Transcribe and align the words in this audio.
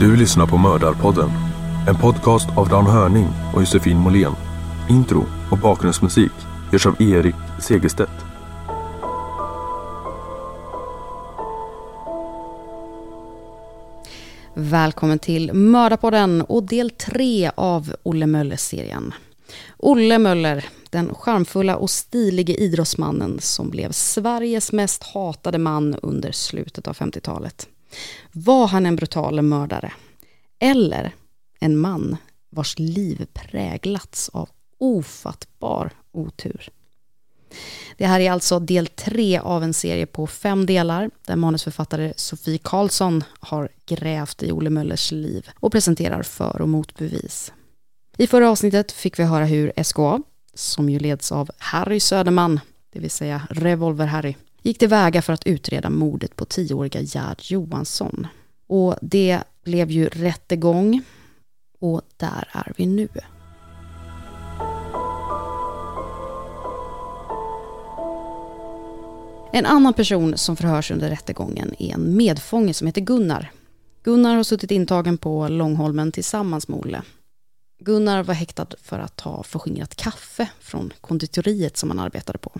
Du 0.00 0.16
lyssnar 0.16 0.46
på 0.46 0.56
Mördarpodden. 0.56 1.30
En 1.88 1.96
podcast 1.96 2.48
av 2.56 2.68
Dan 2.68 2.86
Hörning 2.86 3.28
och 3.54 3.60
Josefin 3.60 3.96
Måhlén. 3.96 4.32
Intro 4.90 5.26
och 5.50 5.58
bakgrundsmusik 5.58 6.32
görs 6.72 6.86
av 6.86 7.02
Erik 7.02 7.34
Segerstedt. 7.62 8.10
Välkommen 14.54 15.18
till 15.18 15.52
Mördarpodden 15.52 16.42
och 16.42 16.62
del 16.62 16.90
tre 16.90 17.50
av 17.54 17.94
Olle 18.02 18.26
Möller-serien. 18.26 19.14
Olle 19.76 20.18
Möller, 20.18 20.68
den 20.90 21.14
charmfulla 21.14 21.76
och 21.76 21.90
stilige 21.90 22.54
idrottsmannen 22.54 23.38
som 23.40 23.70
blev 23.70 23.92
Sveriges 23.92 24.72
mest 24.72 25.02
hatade 25.02 25.58
man 25.58 25.94
under 25.94 26.32
slutet 26.32 26.88
av 26.88 26.96
50-talet. 26.96 27.68
Var 28.32 28.66
han 28.66 28.86
en 28.86 28.96
brutal 28.96 29.42
mördare? 29.42 29.92
Eller 30.58 31.14
en 31.60 31.78
man 31.78 32.16
vars 32.50 32.78
liv 32.78 33.26
präglats 33.32 34.28
av 34.28 34.48
ofattbar 34.78 35.90
otur? 36.12 36.70
Det 37.96 38.06
här 38.06 38.20
är 38.20 38.30
alltså 38.30 38.58
del 38.58 38.86
tre 38.86 39.38
av 39.38 39.62
en 39.62 39.74
serie 39.74 40.06
på 40.06 40.26
fem 40.26 40.66
delar 40.66 41.10
där 41.26 41.36
manusförfattare 41.36 42.12
Sofie 42.16 42.58
Karlsson 42.58 43.24
har 43.40 43.68
grävt 43.86 44.42
i 44.42 44.52
Olle 44.52 44.70
Möllers 44.70 45.12
liv 45.12 45.48
och 45.60 45.72
presenterar 45.72 46.22
för 46.22 46.60
och 46.60 46.68
motbevis. 46.68 47.52
I 48.18 48.26
förra 48.26 48.50
avsnittet 48.50 48.92
fick 48.92 49.18
vi 49.18 49.24
höra 49.24 49.44
hur 49.44 49.72
SKA, 49.84 50.22
som 50.54 50.90
ju 50.90 50.98
leds 50.98 51.32
av 51.32 51.50
Harry 51.58 52.00
Söderman, 52.00 52.60
det 52.92 53.00
vill 53.00 53.10
säga 53.10 53.42
Revolver-Harry, 53.50 54.34
gick 54.62 54.78
tillväga 54.78 55.22
för 55.22 55.32
att 55.32 55.46
utreda 55.46 55.90
mordet 55.90 56.36
på 56.36 56.44
tioåriga 56.44 57.00
Gerd 57.00 57.42
Johansson. 57.42 58.26
Och 58.66 58.96
det 59.02 59.40
blev 59.64 59.90
ju 59.90 60.08
rättegång 60.08 61.02
och 61.80 62.02
där 62.16 62.48
är 62.52 62.72
vi 62.76 62.86
nu. 62.86 63.08
En 69.52 69.66
annan 69.66 69.94
person 69.94 70.38
som 70.38 70.56
förhörs 70.56 70.90
under 70.90 71.08
rättegången 71.10 71.74
är 71.78 71.94
en 71.94 72.16
medfånge 72.16 72.74
som 72.74 72.86
heter 72.86 73.00
Gunnar. 73.00 73.52
Gunnar 74.02 74.36
har 74.36 74.42
suttit 74.42 74.70
intagen 74.70 75.18
på 75.18 75.48
Långholmen 75.48 76.12
tillsammans 76.12 76.68
med 76.68 76.78
Olle. 76.78 77.02
Gunnar 77.78 78.22
var 78.22 78.34
häktad 78.34 78.66
för 78.82 78.98
att 78.98 79.20
ha 79.20 79.42
förskingrat 79.42 79.94
kaffe 79.94 80.48
från 80.60 80.92
konditoriet 81.00 81.76
som 81.76 81.90
han 81.90 81.98
arbetade 81.98 82.38
på. 82.38 82.52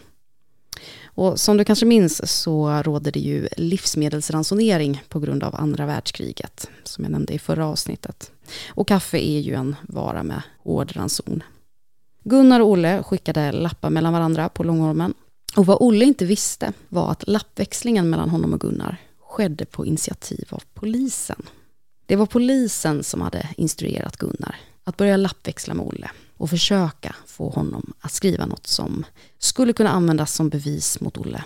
Och 1.15 1.41
som 1.41 1.57
du 1.57 1.65
kanske 1.65 1.87
minns 1.87 2.33
så 2.43 2.83
råder 2.83 3.13
det 3.13 3.21
ju 3.21 3.49
livsmedelsransonering 3.57 5.03
på 5.09 5.21
grund 5.21 5.45
av 5.45 5.57
andra 5.57 5.87
världskriget, 5.87 6.71
som 6.85 7.05
jag 7.05 7.11
nämnde 7.11 7.33
i 7.33 7.39
förra 7.39 7.67
avsnittet. 7.67 8.31
Och 8.69 8.89
kaffe 8.89 9.19
är 9.19 9.41
ju 9.41 9.55
en 9.55 9.77
vara 9.83 10.23
med 10.23 10.43
hård 10.59 10.97
ranson. 10.97 11.43
Gunnar 12.25 12.61
och 12.61 12.69
Olle 12.69 13.03
skickade 13.03 13.53
lappar 13.53 13.91
mellan 13.91 14.13
varandra 14.13 14.49
på 14.49 14.63
Långholmen. 14.63 15.15
Och 15.57 15.67
vad 15.67 15.77
Olle 15.81 16.05
inte 16.05 16.25
visste 16.25 16.73
var 16.89 17.11
att 17.11 17.29
lappväxlingen 17.29 18.11
mellan 18.11 18.31
honom 18.31 18.53
och 18.53 18.61
Gunnar 18.61 18.97
skedde 19.21 19.65
på 19.65 19.87
initiativ 19.87 20.47
av 20.51 20.63
polisen. 20.75 21.43
Det 22.07 22.17
var 22.17 22.27
polisen 22.27 23.05
som 23.05 23.21
hade 23.21 23.49
instruerat 23.57 24.17
Gunnar 24.17 24.57
att 24.85 24.97
börja 24.97 25.17
lappväxla 25.17 25.75
med 25.75 25.87
Olle 25.87 26.11
och 26.41 26.51
försöka 26.51 27.17
få 27.27 27.49
honom 27.49 27.93
att 28.01 28.13
skriva 28.13 28.47
något 28.47 28.67
som 28.67 29.05
skulle 29.39 29.73
kunna 29.73 29.91
användas 29.91 30.35
som 30.35 30.49
bevis 30.49 31.01
mot 31.01 31.19
Olle. 31.19 31.45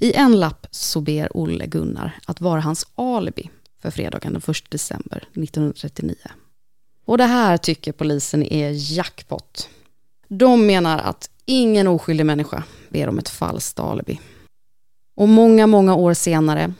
I 0.00 0.12
en 0.12 0.40
lapp 0.40 0.66
så 0.70 1.00
ber 1.00 1.36
Olle 1.36 1.66
Gunnar 1.66 2.18
att 2.26 2.40
vara 2.40 2.60
hans 2.60 2.86
alibi 2.94 3.50
för 3.82 3.90
fredagen 3.90 4.32
den 4.32 4.42
1 4.48 4.70
december 4.70 5.16
1939. 5.16 6.16
Och 7.04 7.18
det 7.18 7.24
här 7.24 7.56
tycker 7.56 7.92
polisen 7.92 8.42
är 8.42 8.70
jackpot. 8.74 9.68
De 10.28 10.66
menar 10.66 10.98
att 10.98 11.30
ingen 11.44 11.88
oskyldig 11.88 12.26
människa 12.26 12.64
ber 12.88 13.08
om 13.08 13.18
ett 13.18 13.28
falskt 13.28 13.78
alibi. 13.78 14.20
Och 15.14 15.28
många, 15.28 15.66
många 15.66 15.94
år 15.94 16.14
senare, 16.14 16.72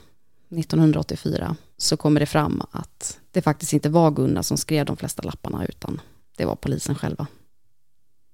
1984, 0.50 1.56
så 1.76 1.96
kommer 1.96 2.20
det 2.20 2.26
fram 2.26 2.62
att 2.70 3.18
det 3.30 3.42
faktiskt 3.42 3.72
inte 3.72 3.88
var 3.88 4.10
Gunnar 4.10 4.42
som 4.42 4.56
skrev 4.56 4.86
de 4.86 4.96
flesta 4.96 5.22
lapparna, 5.22 5.66
utan 5.66 6.00
det 6.36 6.44
var 6.44 6.56
polisen 6.56 6.94
själva. 6.94 7.26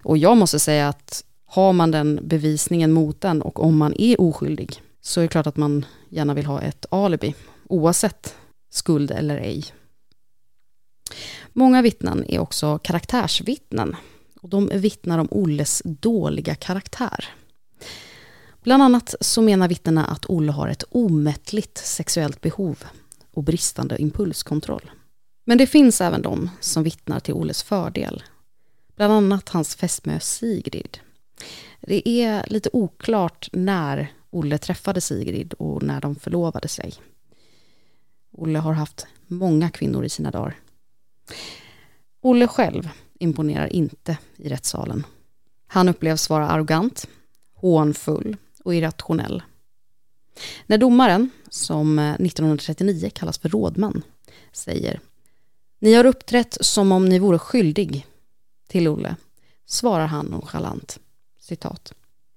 Och 0.03 0.17
jag 0.17 0.37
måste 0.37 0.59
säga 0.59 0.87
att 0.89 1.23
har 1.45 1.73
man 1.73 1.91
den 1.91 2.19
bevisningen 2.23 2.91
mot 2.91 3.21
den 3.21 3.41
och 3.41 3.63
om 3.63 3.77
man 3.77 3.93
är 3.97 4.21
oskyldig 4.21 4.81
så 5.01 5.19
är 5.19 5.21
det 5.21 5.27
klart 5.27 5.47
att 5.47 5.57
man 5.57 5.85
gärna 6.09 6.33
vill 6.33 6.45
ha 6.45 6.61
ett 6.61 6.85
alibi 6.91 7.35
oavsett 7.69 8.35
skuld 8.69 9.11
eller 9.11 9.37
ej. 9.37 9.65
Många 11.53 11.81
vittnen 11.81 12.25
är 12.27 12.39
också 12.39 12.77
karaktärsvittnen 12.77 13.95
och 14.41 14.49
de 14.49 14.69
vittnar 14.73 15.19
om 15.19 15.27
Olles 15.31 15.81
dåliga 15.85 16.55
karaktär. 16.55 17.25
Bland 18.63 18.83
annat 18.83 19.15
så 19.21 19.41
menar 19.41 19.67
vittnena 19.67 20.05
att 20.05 20.25
Olle 20.25 20.51
har 20.51 20.67
ett 20.67 20.83
omättligt 20.89 21.77
sexuellt 21.77 22.41
behov 22.41 22.83
och 23.33 23.43
bristande 23.43 24.01
impulskontroll. 24.01 24.91
Men 25.43 25.57
det 25.57 25.67
finns 25.67 26.01
även 26.01 26.21
de 26.21 26.49
som 26.59 26.83
vittnar 26.83 27.19
till 27.19 27.33
Olles 27.33 27.63
fördel. 27.63 28.23
Bland 28.95 29.13
annat 29.13 29.49
hans 29.49 29.75
fästmö 29.75 30.19
Sigrid. 30.19 30.99
Det 31.81 32.09
är 32.09 32.45
lite 32.49 32.69
oklart 32.73 33.49
när 33.51 34.11
Olle 34.29 34.57
träffade 34.57 35.01
Sigrid 35.01 35.53
och 35.53 35.83
när 35.83 36.01
de 36.01 36.15
förlovade 36.15 36.67
sig. 36.67 36.93
Olle 38.31 38.59
har 38.59 38.73
haft 38.73 39.07
många 39.27 39.69
kvinnor 39.69 40.05
i 40.05 40.09
sina 40.09 40.31
dagar. 40.31 40.55
Olle 42.21 42.47
själv 42.47 42.89
imponerar 43.19 43.73
inte 43.73 44.17
i 44.37 44.49
rättssalen. 44.49 45.05
Han 45.67 45.89
upplevs 45.89 46.29
vara 46.29 46.47
arrogant, 46.49 47.07
hånfull 47.53 48.37
och 48.63 48.75
irrationell. 48.75 49.43
När 50.67 50.77
domaren, 50.77 51.29
som 51.49 51.99
eh, 51.99 52.13
1939 52.13 53.09
kallas 53.13 53.37
för 53.37 53.49
rådman, 53.49 54.03
säger 54.51 54.99
ni 55.83 55.93
har 55.93 56.05
uppträtt 56.05 56.57
som 56.61 56.91
om 56.91 57.05
ni 57.05 57.19
vore 57.19 57.39
skyldig 57.39 58.07
till 58.67 58.87
Olle, 58.87 59.15
svarar 59.65 60.07
han 60.07 60.25
nonchalant, 60.25 60.99
citat. 61.39 61.93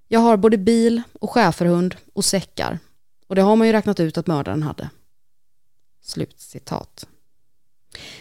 Jag 0.07 0.19
har 0.19 0.37
både 0.37 0.57
bil 0.57 1.01
och 1.19 1.29
schäferhund 1.29 1.95
och 2.13 2.25
säckar 2.25 2.79
och 3.27 3.35
det 3.35 3.41
har 3.41 3.55
man 3.55 3.67
ju 3.67 3.73
räknat 3.73 3.99
ut 3.99 4.17
att 4.17 4.27
mördaren 4.27 4.63
hade. 4.63 4.89
Slutcitat. 6.01 7.07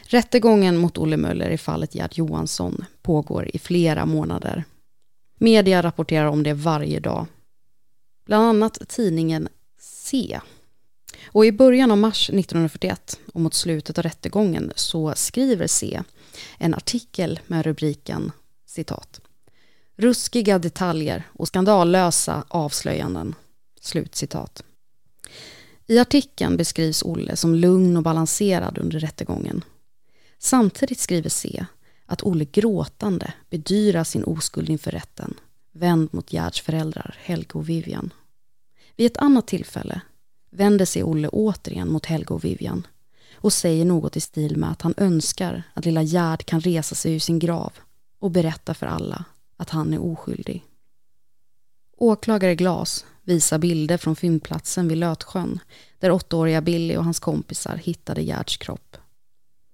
Rättegången 0.03 0.77
mot 0.77 0.99
Olle 0.99 1.17
Möller 1.17 1.51
i 1.51 1.59
fallet 1.59 1.95
Gerd 1.95 2.19
Johansson 2.19 2.85
pågår 3.03 3.51
i 3.55 3.59
flera 3.59 4.07
månader. 4.07 4.65
Media 5.39 5.83
rapporterar 5.83 6.27
om 6.27 6.43
det 6.43 6.55
varje 6.55 7.01
dag. 7.01 7.27
Bland 8.25 8.45
annat 8.45 8.89
tidningen 8.89 9.49
C. 9.79 10.41
Och 11.25 11.47
i 11.47 11.53
början 11.53 11.91
av 11.91 11.99
mars 11.99 12.31
1941 12.31 13.21
och 13.35 13.41
mot 13.41 13.55
slutet 13.55 13.99
av 13.99 14.03
rättegången 14.03 14.73
så 14.77 15.15
skriver 15.17 15.67
C 15.67 16.03
en 16.59 16.75
artikel 16.75 17.41
med 17.47 17.65
rubriken 17.65 18.33
citat. 18.67 19.21
Ruskiga 19.97 20.59
detaljer 20.59 21.23
och 21.33 21.49
skandallösa 21.49 22.45
avslöjanden. 22.49 23.35
Slutcitat. 23.81 24.63
I 25.87 25.99
artikeln 25.99 26.57
beskrivs 26.57 27.03
Olle 27.03 27.37
som 27.37 27.55
lugn 27.55 27.97
och 27.97 28.03
balanserad 28.03 28.79
under 28.79 29.01
rättegången. 29.01 29.65
Samtidigt 30.39 30.99
skriver 31.01 31.31
C 31.31 31.67
att 32.07 32.23
Olle 32.23 32.45
gråtande 32.45 33.33
bedyrar 33.51 34.05
sin 34.05 34.25
oskuld 34.25 34.71
inför 34.71 34.91
rätten, 34.91 35.35
vänd 35.73 36.09
mot 36.13 36.33
Gerds 36.33 36.61
föräldrar 36.61 37.19
Helge 37.23 37.53
och 37.53 37.69
Vivian. 37.69 38.13
Vid 38.97 39.07
ett 39.07 39.17
annat 39.17 39.47
tillfälle 39.47 40.01
vänder 40.57 40.85
sig 40.85 41.05
Olle 41.05 41.29
återigen 41.29 41.89
mot 41.89 42.07
Helge 42.07 42.35
och 42.35 42.45
Vivian 42.45 42.87
och 43.35 43.53
säger 43.53 43.85
något 43.85 44.17
i 44.17 44.21
stil 44.21 44.57
med 44.57 44.71
att 44.71 44.83
han 44.83 44.95
önskar 44.97 45.63
att 45.75 45.85
lilla 45.85 46.03
Gerd 46.03 46.45
kan 46.45 46.61
resa 46.61 46.95
sig 46.95 47.15
ur 47.15 47.19
sin 47.19 47.39
grav 47.39 47.73
och 48.19 48.31
berätta 48.31 48.75
för 48.75 48.87
alla 48.87 49.25
att 49.57 49.71
han 49.71 49.95
är 49.95 50.03
oskyldig. 50.03 50.65
Åklagare 51.97 52.55
Glas 52.55 53.07
visar 53.23 53.59
bilder 53.59 53.97
från 53.97 54.17
fyndplatsen 54.17 54.89
vid 54.89 54.99
Lötsjön 54.99 55.59
där 55.99 56.11
åttaåriga 56.11 56.61
Billy 56.61 56.97
och 56.97 57.05
hans 57.05 57.21
kompisar 57.21 57.77
hittade 57.77 58.23
Gerds 58.23 58.57
kropp. 58.57 58.97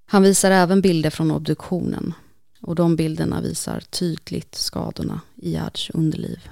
Han 0.07 0.23
visar 0.23 0.51
även 0.51 0.81
bilder 0.81 1.11
från 1.11 1.31
obduktionen 1.31 2.15
och 2.61 2.75
de 2.75 2.97
bilderna 2.97 3.41
visar 3.41 3.81
tydligt 3.81 4.55
skadorna 4.55 5.21
i 5.37 5.51
Gerds 5.51 5.91
underliv. 5.91 6.49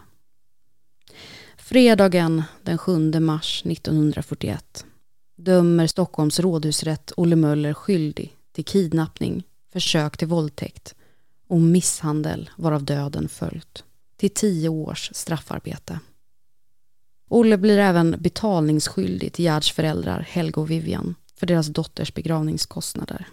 Fredagen 1.71 2.43
den 2.63 2.79
7 2.79 3.21
mars 3.21 3.63
1941 3.67 4.85
dömer 5.37 5.87
Stockholms 5.87 6.41
rådhusrätt 6.41 7.13
Olle 7.17 7.37
Möller 7.37 7.75
skyldig 7.75 8.37
till 8.53 8.65
kidnappning, 8.65 9.43
försök 9.73 10.17
till 10.17 10.29
våldtäkt 10.29 10.95
och 11.47 11.61
misshandel 11.61 12.51
varav 12.57 12.85
döden 12.85 13.29
följt 13.29 13.85
till 14.17 14.31
tio 14.31 14.69
års 14.69 15.11
straffarbete. 15.15 16.01
Olle 17.29 17.59
blir 17.59 17.79
även 17.79 18.17
betalningsskyldig 18.19 19.33
till 19.33 19.45
Gerds 19.45 19.73
föräldrar 19.73 20.21
Helge 20.21 20.61
och 20.61 20.71
Vivian 20.71 21.15
för 21.37 21.47
deras 21.47 21.67
dotters 21.67 22.15
begravningskostnader. 22.15 23.29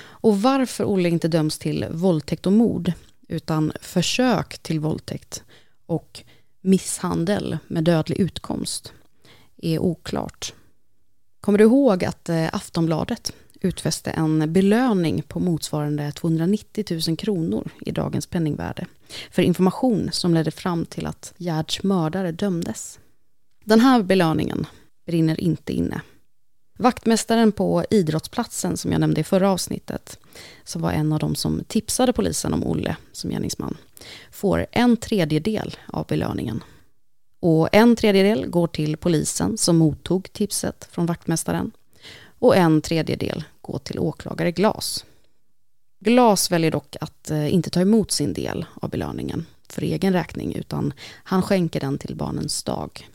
Och 0.00 0.42
varför 0.42 0.84
Olle 0.84 1.08
inte 1.08 1.28
döms 1.28 1.58
till 1.58 1.86
våldtäkt 1.90 2.46
och 2.46 2.52
mord 2.52 2.92
utan 3.28 3.72
försök 3.80 4.58
till 4.58 4.80
våldtäkt 4.80 5.42
och 5.86 6.24
misshandel 6.62 7.58
med 7.66 7.84
dödlig 7.84 8.20
utkomst 8.20 8.92
är 9.56 9.78
oklart. 9.78 10.54
Kommer 11.40 11.58
du 11.58 11.64
ihåg 11.64 12.04
att 12.04 12.28
eh, 12.28 12.48
Aftonbladet 12.52 13.32
utfäste 13.60 14.10
en 14.10 14.52
belöning 14.52 15.22
på 15.22 15.40
motsvarande 15.40 16.12
290 16.12 17.00
000 17.08 17.16
kronor 17.16 17.70
i 17.80 17.90
dagens 17.90 18.26
penningvärde 18.26 18.86
för 19.30 19.42
information 19.42 20.08
som 20.12 20.34
ledde 20.34 20.50
fram 20.50 20.86
till 20.86 21.06
att 21.06 21.34
Gerds 21.36 21.82
mördare 21.82 22.32
dömdes. 22.32 22.98
Den 23.64 23.80
här 23.80 24.02
belöningen 24.02 24.66
brinner 25.06 25.40
inte 25.40 25.72
inne. 25.72 26.00
Vaktmästaren 26.78 27.52
på 27.52 27.84
idrottsplatsen 27.90 28.76
som 28.76 28.92
jag 28.92 29.00
nämnde 29.00 29.20
i 29.20 29.24
förra 29.24 29.50
avsnittet, 29.50 30.18
som 30.64 30.82
var 30.82 30.92
en 30.92 31.12
av 31.12 31.18
de 31.18 31.34
som 31.34 31.64
tipsade 31.68 32.12
polisen 32.12 32.54
om 32.54 32.66
Olle 32.66 32.96
som 33.12 33.30
gärningsman, 33.30 33.76
får 34.30 34.66
en 34.72 34.96
tredjedel 34.96 35.76
av 35.86 36.06
belöningen. 36.06 36.64
Och 37.40 37.68
en 37.72 37.96
tredjedel 37.96 38.46
går 38.46 38.66
till 38.66 38.96
polisen 38.96 39.58
som 39.58 39.76
mottog 39.76 40.32
tipset 40.32 40.88
från 40.90 41.06
vaktmästaren 41.06 41.72
och 42.38 42.56
en 42.56 42.80
tredjedel 42.80 43.44
går 43.60 43.78
till 43.78 43.98
åklagare 43.98 44.52
Glas. 44.52 45.04
Glas 46.00 46.50
väljer 46.50 46.70
dock 46.70 46.96
att 47.00 47.30
eh, 47.30 47.54
inte 47.54 47.70
ta 47.70 47.80
emot 47.80 48.10
sin 48.10 48.32
del 48.32 48.66
av 48.74 48.90
belöningen 48.90 49.46
för 49.68 49.82
egen 49.82 50.12
räkning 50.12 50.54
utan 50.54 50.92
han 51.02 51.42
skänker 51.42 51.80
den 51.80 51.98
till 51.98 52.16
Barnens 52.16 52.62
dag. 52.62 53.08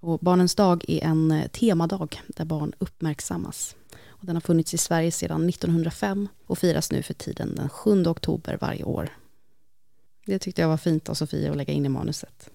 Och 0.00 0.18
Barnens 0.18 0.54
dag 0.54 0.84
är 0.88 1.04
en 1.04 1.30
eh, 1.30 1.46
temadag 1.46 2.22
där 2.26 2.44
barn 2.44 2.72
uppmärksammas. 2.78 3.76
Den 4.20 4.36
har 4.36 4.40
funnits 4.40 4.74
i 4.74 4.78
Sverige 4.78 5.12
sedan 5.12 5.48
1905 5.48 6.28
och 6.46 6.58
firas 6.58 6.90
nu 6.90 7.02
för 7.02 7.14
tiden 7.14 7.54
den 7.54 7.68
7 7.68 8.06
oktober 8.06 8.58
varje 8.60 8.84
år. 8.84 9.08
Det 10.26 10.38
tyckte 10.38 10.62
jag 10.62 10.68
var 10.68 10.76
fint 10.76 11.08
av 11.08 11.14
Sofia 11.14 11.50
att 11.50 11.56
lägga 11.56 11.72
in 11.72 11.86
i 11.86 11.88
manuset. 11.88 12.50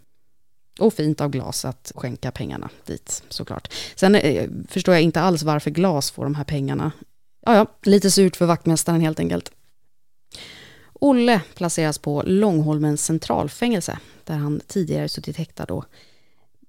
Och 0.80 0.94
fint 0.94 1.22
av 1.22 1.30
Glas 1.30 1.66
att 1.66 1.92
skänka 1.96 2.32
pengarna 2.32 2.70
dit 2.86 3.24
såklart. 3.30 3.74
Sen 3.96 4.16
eh, 4.16 4.50
förstår 4.68 4.94
jag 4.94 5.04
inte 5.04 5.22
alls 5.22 5.44
varför 5.44 5.72
Glas 5.72 6.12
får 6.12 6.24
de 6.24 6.36
här 6.36 6.44
pengarna. 6.44 6.92
Ja, 7.46 7.56
ja, 7.56 7.66
lite 7.84 8.12
surt 8.12 8.36
för 8.36 8.46
vaktmästaren 8.46 9.02
helt 9.02 9.20
enkelt. 9.20 9.52
Olle 10.94 11.42
placeras 11.56 11.98
på 11.98 12.24
Långholmens 12.26 13.06
centralfängelse 13.06 14.00
där 14.24 14.36
han 14.36 14.62
tidigare 14.68 15.10
suttit 15.10 15.38
häktad 15.38 15.66
och 15.66 15.86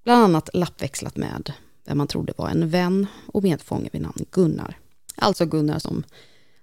bland 0.04 0.24
annat 0.24 0.50
lappväxlat 0.52 1.16
med 1.16 1.52
vem 1.84 1.98
man 1.98 2.06
trodde 2.06 2.32
var 2.36 2.48
en 2.48 2.68
vän 2.68 3.06
och 3.26 3.42
medfånge 3.42 3.88
vid 3.92 4.02
namn 4.02 4.24
Gunnar. 4.30 4.78
Alltså 5.16 5.46
Gunnar 5.46 5.78
som 5.78 6.04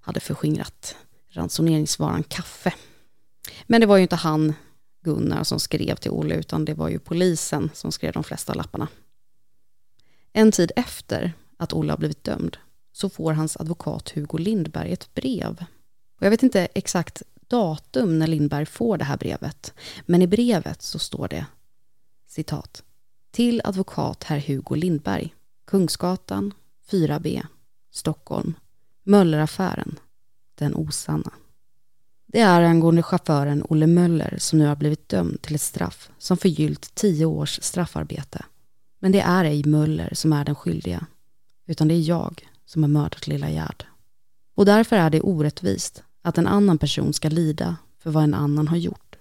hade 0.02 0.20
förskingrat 0.20 0.96
ransoneringsvaran 1.30 2.24
kaffe. 2.24 2.74
Men 3.64 3.82
det 3.82 3.88
var 3.88 3.98
ju 3.98 4.02
inte 4.02 4.16
han 4.16 4.54
Gunnar 5.02 5.44
som 5.44 5.60
skrev 5.60 5.96
till 5.96 6.12
Olle, 6.12 6.36
utan 6.36 6.66
det 6.66 6.74
var 6.74 6.90
ju 6.90 7.00
polisen 7.00 7.70
som 7.74 7.92
skrev 7.92 8.14
de 8.14 8.24
flesta 8.24 8.54
lapparna. 8.54 8.88
En 10.34 10.52
tid 10.52 10.72
efter 10.76 11.34
att 11.58 11.74
Olle 11.74 11.92
har 11.92 11.98
blivit 11.98 12.24
dömd 12.24 12.58
så 12.92 13.10
får 13.10 13.34
hans 13.34 13.58
advokat 13.58 14.10
Hugo 14.10 14.38
Lindberg 14.38 14.92
ett 14.94 15.14
brev. 15.14 15.66
Och 16.20 16.26
jag 16.26 16.30
vet 16.30 16.44
inte 16.44 16.68
exakt 16.76 17.22
datum 17.48 18.20
när 18.20 18.28
Lindberg 18.28 18.66
får 18.66 18.98
det 18.98 19.06
här 19.06 19.18
brevet, 19.18 19.74
men 20.06 20.22
i 20.22 20.28
brevet 20.28 20.82
så 20.82 21.00
står 21.00 21.28
det 21.28 21.46
citat 22.28 22.84
till 23.32 23.62
advokat 23.64 24.24
herr 24.24 24.40
Hugo 24.40 24.76
Lindberg, 24.76 25.36
Kungsgatan 25.66 26.54
4B, 26.90 27.46
Stockholm, 27.94 28.54
Mölleraffären, 29.04 30.00
den 30.56 30.76
osanna. 30.76 31.32
Det 32.26 32.40
är 32.40 32.62
angående 32.62 33.04
chauffören 33.04 33.64
Olle 33.70 33.88
Möller 33.88 34.36
som 34.38 34.60
nu 34.60 34.66
har 34.66 34.76
blivit 34.76 35.10
dömd 35.10 35.42
till 35.42 35.56
ett 35.56 35.62
straff 35.62 36.10
som 36.18 36.38
förgyllt 36.38 36.96
tio 36.96 37.26
års 37.26 37.60
straffarbete 37.62 38.46
Men 39.00 39.12
det 39.12 39.20
är 39.20 39.46
ej 39.46 39.64
Möller 39.66 40.14
som 40.14 40.34
är 40.34 40.46
den 40.46 40.56
skyldiga, 40.56 41.06
utan 41.66 41.88
det 41.88 41.94
är 41.94 42.10
jag 42.10 42.48
som 42.66 42.84
har 42.84 42.90
mördat 42.90 43.28
lilla 43.28 43.50
Gerd. 43.50 43.86
Och 44.56 44.66
därför 44.66 44.96
är 44.96 45.10
det 45.10 45.22
orättvist 45.22 46.04
att 46.22 46.38
en 46.38 46.48
annan 46.48 46.78
person 46.78 47.14
ska 47.14 47.30
lida 47.30 47.78
för 48.00 48.12
vad 48.12 48.24
en 48.24 48.34
annan 48.34 48.68
har 48.68 48.78
gjort. 48.78 49.16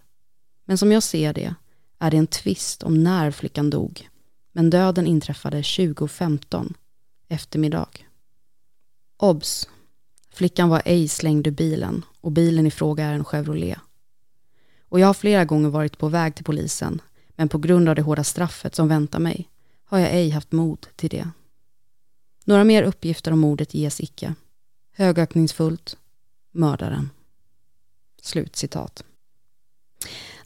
Men 0.64 0.78
som 0.78 0.92
jag 0.92 1.02
ser 1.02 1.32
det 1.32 1.54
är 1.98 2.10
det 2.10 2.16
en 2.16 2.26
tvist 2.26 2.82
om 2.82 3.04
när 3.04 3.30
flickan 3.30 3.70
dog, 3.70 4.08
men 4.52 4.70
döden 4.70 5.06
inträffade 5.06 5.62
2015, 5.62 6.74
eftermiddag. 7.28 7.88
Obs! 9.22 9.68
Flickan 10.30 10.68
var 10.68 10.82
ej 10.84 11.08
slängd 11.08 11.46
ur 11.46 11.50
bilen 11.50 12.04
och 12.20 12.32
bilen 12.32 12.66
i 12.66 12.70
fråga 12.70 13.04
är 13.04 13.14
en 13.14 13.24
Chevrolet. 13.24 13.78
Och 14.88 15.00
jag 15.00 15.06
har 15.06 15.14
flera 15.14 15.44
gånger 15.44 15.68
varit 15.68 15.98
på 15.98 16.08
väg 16.08 16.34
till 16.34 16.44
polisen, 16.44 17.02
men 17.28 17.48
på 17.48 17.58
grund 17.58 17.88
av 17.88 17.94
det 17.94 18.02
hårda 18.02 18.24
straffet 18.24 18.74
som 18.74 18.88
väntar 18.88 19.18
mig 19.18 19.48
har 19.84 19.98
jag 19.98 20.12
ej 20.12 20.30
haft 20.30 20.52
mod 20.52 20.86
till 20.96 21.10
det. 21.10 21.30
Några 22.44 22.64
mer 22.64 22.82
uppgifter 22.82 23.32
om 23.32 23.38
mordet 23.38 23.74
ges 23.74 24.00
icke. 24.00 24.34
Högaktningsfullt, 24.92 25.96
mördaren. 26.52 27.10
Slutcitat. 28.22 29.04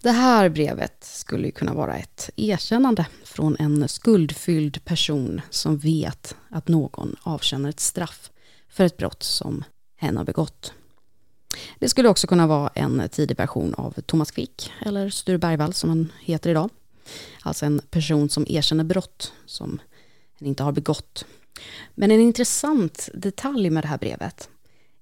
Det 0.00 0.12
här 0.12 0.49
brevet 0.49 1.04
skulle 1.04 1.50
kunna 1.50 1.75
vara 1.75 1.97
ett 1.97 2.30
erkännande 2.37 3.06
från 3.25 3.56
en 3.59 3.88
skuldfylld 3.88 4.85
person 4.85 5.40
som 5.50 5.78
vet 5.78 6.37
att 6.49 6.68
någon 6.68 7.16
avtjänar 7.23 7.68
ett 7.68 7.80
straff 7.80 8.30
för 8.76 8.85
ett 8.85 8.97
brott 8.97 9.23
som 9.23 9.64
hen 9.97 10.16
har 10.16 10.25
begått. 10.25 10.73
Det 11.78 11.88
skulle 11.88 12.09
också 12.09 12.26
kunna 12.26 12.47
vara 12.47 12.71
en 12.75 13.09
tidig 13.09 13.37
version 13.37 13.75
av 13.75 13.90
Thomas 14.06 14.30
Quick, 14.30 14.73
eller 14.80 15.11
Sture 15.11 15.38
Bergvall 15.38 15.73
som 15.73 15.90
han 15.90 16.12
heter 16.21 16.50
idag. 16.50 16.71
Alltså 17.42 17.66
en 17.66 17.80
person 17.90 18.28
som 18.28 18.47
erkänner 18.49 18.85
brott 18.85 19.33
som 19.47 19.80
hen 20.38 20.49
inte 20.49 20.62
har 20.62 20.73
begått. 20.73 21.26
Men 21.95 22.11
en 22.11 22.21
intressant 22.21 23.09
detalj 23.14 23.71
med 23.71 23.85
det 23.85 23.88
här 23.88 23.99
brevet 23.99 24.49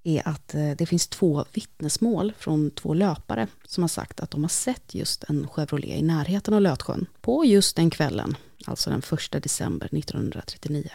är 0.03 0.29
att 0.29 0.55
eh, 0.55 0.71
det 0.71 0.87
finns 0.87 1.09
två 1.09 1.45
vittnesmål 1.53 2.33
från 2.39 2.71
två 2.71 2.95
löpare 2.95 3.49
som 3.67 3.83
har 3.83 3.89
sagt 3.89 4.21
att 4.21 4.31
de 4.31 4.45
har 4.45 4.49
sett 4.49 4.95
just 4.95 5.25
en 5.25 5.49
Chevrolet 5.49 5.91
i 5.91 6.03
närheten 6.03 6.55
av 6.55 6.61
Lötsjön 6.61 7.07
på 7.21 7.45
just 7.45 7.77
den 7.77 7.91
kvällen, 7.91 8.37
alltså 8.67 8.91
den 8.91 9.03
1 9.35 9.43
december 9.43 9.87
1939. 9.87 10.91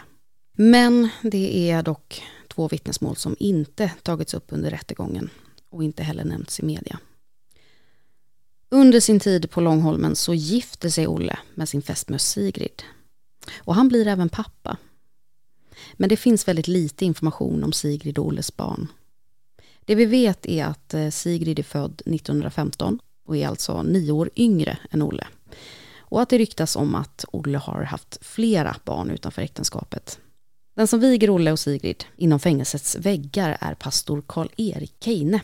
Men 0.61 1.09
det 1.21 1.71
är 1.71 1.83
dock 1.83 2.23
två 2.47 2.67
vittnesmål 2.67 3.15
som 3.15 3.35
inte 3.39 3.91
tagits 4.03 4.33
upp 4.33 4.45
under 4.49 4.69
rättegången 4.69 5.29
och 5.69 5.83
inte 5.83 6.03
heller 6.03 6.23
nämnts 6.23 6.59
i 6.59 6.63
media. 6.63 6.99
Under 8.69 8.99
sin 8.99 9.19
tid 9.19 9.51
på 9.51 9.61
Långholmen 9.61 10.15
så 10.15 10.33
gifte 10.33 10.91
sig 10.91 11.07
Olle 11.07 11.39
med 11.55 11.69
sin 11.69 11.81
fästmö 11.81 12.19
Sigrid. 12.19 12.83
Och 13.57 13.75
han 13.75 13.87
blir 13.87 14.07
även 14.07 14.29
pappa. 14.29 14.77
Men 15.93 16.09
det 16.09 16.17
finns 16.17 16.47
väldigt 16.47 16.67
lite 16.67 17.05
information 17.05 17.63
om 17.63 17.73
Sigrid 17.73 18.17
och 18.17 18.25
Olles 18.25 18.55
barn. 18.55 18.87
Det 19.85 19.95
vi 19.95 20.05
vet 20.05 20.45
är 20.45 20.65
att 20.65 20.93
eh, 20.93 21.09
Sigrid 21.09 21.59
är 21.59 21.63
född 21.63 22.01
1915 22.05 22.99
och 23.25 23.37
är 23.37 23.47
alltså 23.47 23.83
nio 23.83 24.11
år 24.11 24.29
yngre 24.35 24.77
än 24.91 25.01
Olle. 25.01 25.27
Och 25.99 26.21
att 26.21 26.29
det 26.29 26.37
ryktas 26.37 26.75
om 26.75 26.95
att 26.95 27.25
Olle 27.31 27.57
har 27.57 27.83
haft 27.83 28.17
flera 28.21 28.75
barn 28.85 29.09
utanför 29.09 29.41
äktenskapet. 29.41 30.19
Den 30.79 30.87
som 30.87 30.99
viger 30.99 31.29
Olle 31.29 31.51
och 31.51 31.59
Sigrid 31.59 32.03
inom 32.15 32.39
fängelsets 32.39 32.95
väggar 32.95 33.57
är 33.61 33.73
pastor 33.73 34.23
Karl-Erik 34.27 34.93
Keine. 34.99 35.41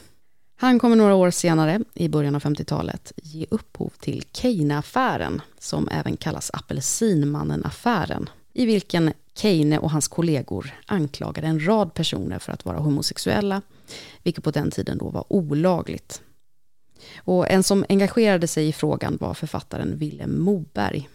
Han 0.55 0.79
kommer 0.79 0.95
några 0.95 1.15
år 1.15 1.31
senare, 1.31 1.79
i 1.93 2.09
början 2.09 2.35
av 2.35 2.41
50-talet, 2.41 3.13
ge 3.15 3.45
upphov 3.49 3.93
till 3.99 4.23
Keine-affären, 4.31 5.41
som 5.59 5.89
även 5.91 6.17
kallas 6.17 6.51
Apelsinmannen-affären, 6.53 8.29
i 8.53 8.65
vilken 8.65 9.13
Keine 9.33 9.79
och 9.79 9.91
hans 9.91 10.07
kollegor 10.07 10.73
anklagade 10.85 11.47
en 11.47 11.67
rad 11.67 11.93
personer 11.93 12.39
för 12.39 12.51
att 12.51 12.65
vara 12.65 12.77
homosexuella, 12.77 13.61
vilket 14.23 14.43
på 14.43 14.51
den 14.51 14.71
tiden 14.71 14.97
då 14.97 15.09
var 15.09 15.33
olagligt. 15.33 16.21
Och 17.17 17.51
en 17.51 17.63
som 17.63 17.85
engagerade 17.89 18.47
sig 18.47 18.67
i 18.67 18.73
frågan 18.73 19.17
var 19.21 19.33
författaren 19.33 19.97
Willem 19.97 20.39
Moberg. 20.39 21.09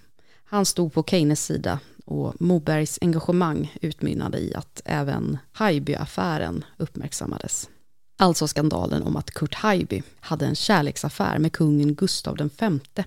Han 0.45 0.67
stod 0.67 0.93
på 0.93 1.03
Keynes 1.03 1.45
sida 1.45 1.79
och 2.11 2.41
Mobergs 2.41 2.99
engagemang 3.01 3.73
utmynnade 3.81 4.39
i 4.39 4.55
att 4.55 4.83
även 4.85 5.39
Haijby-affären 5.53 6.65
uppmärksammades. 6.77 7.69
Alltså 8.19 8.49
skandalen 8.49 9.03
om 9.03 9.17
att 9.17 9.31
Kurt 9.31 9.55
Haijby 9.55 10.03
hade 10.21 10.47
en 10.47 10.55
kärleksaffär 10.55 11.39
med 11.39 11.53
kungen 11.53 11.95
Gustav 11.95 12.51
V 12.61 13.05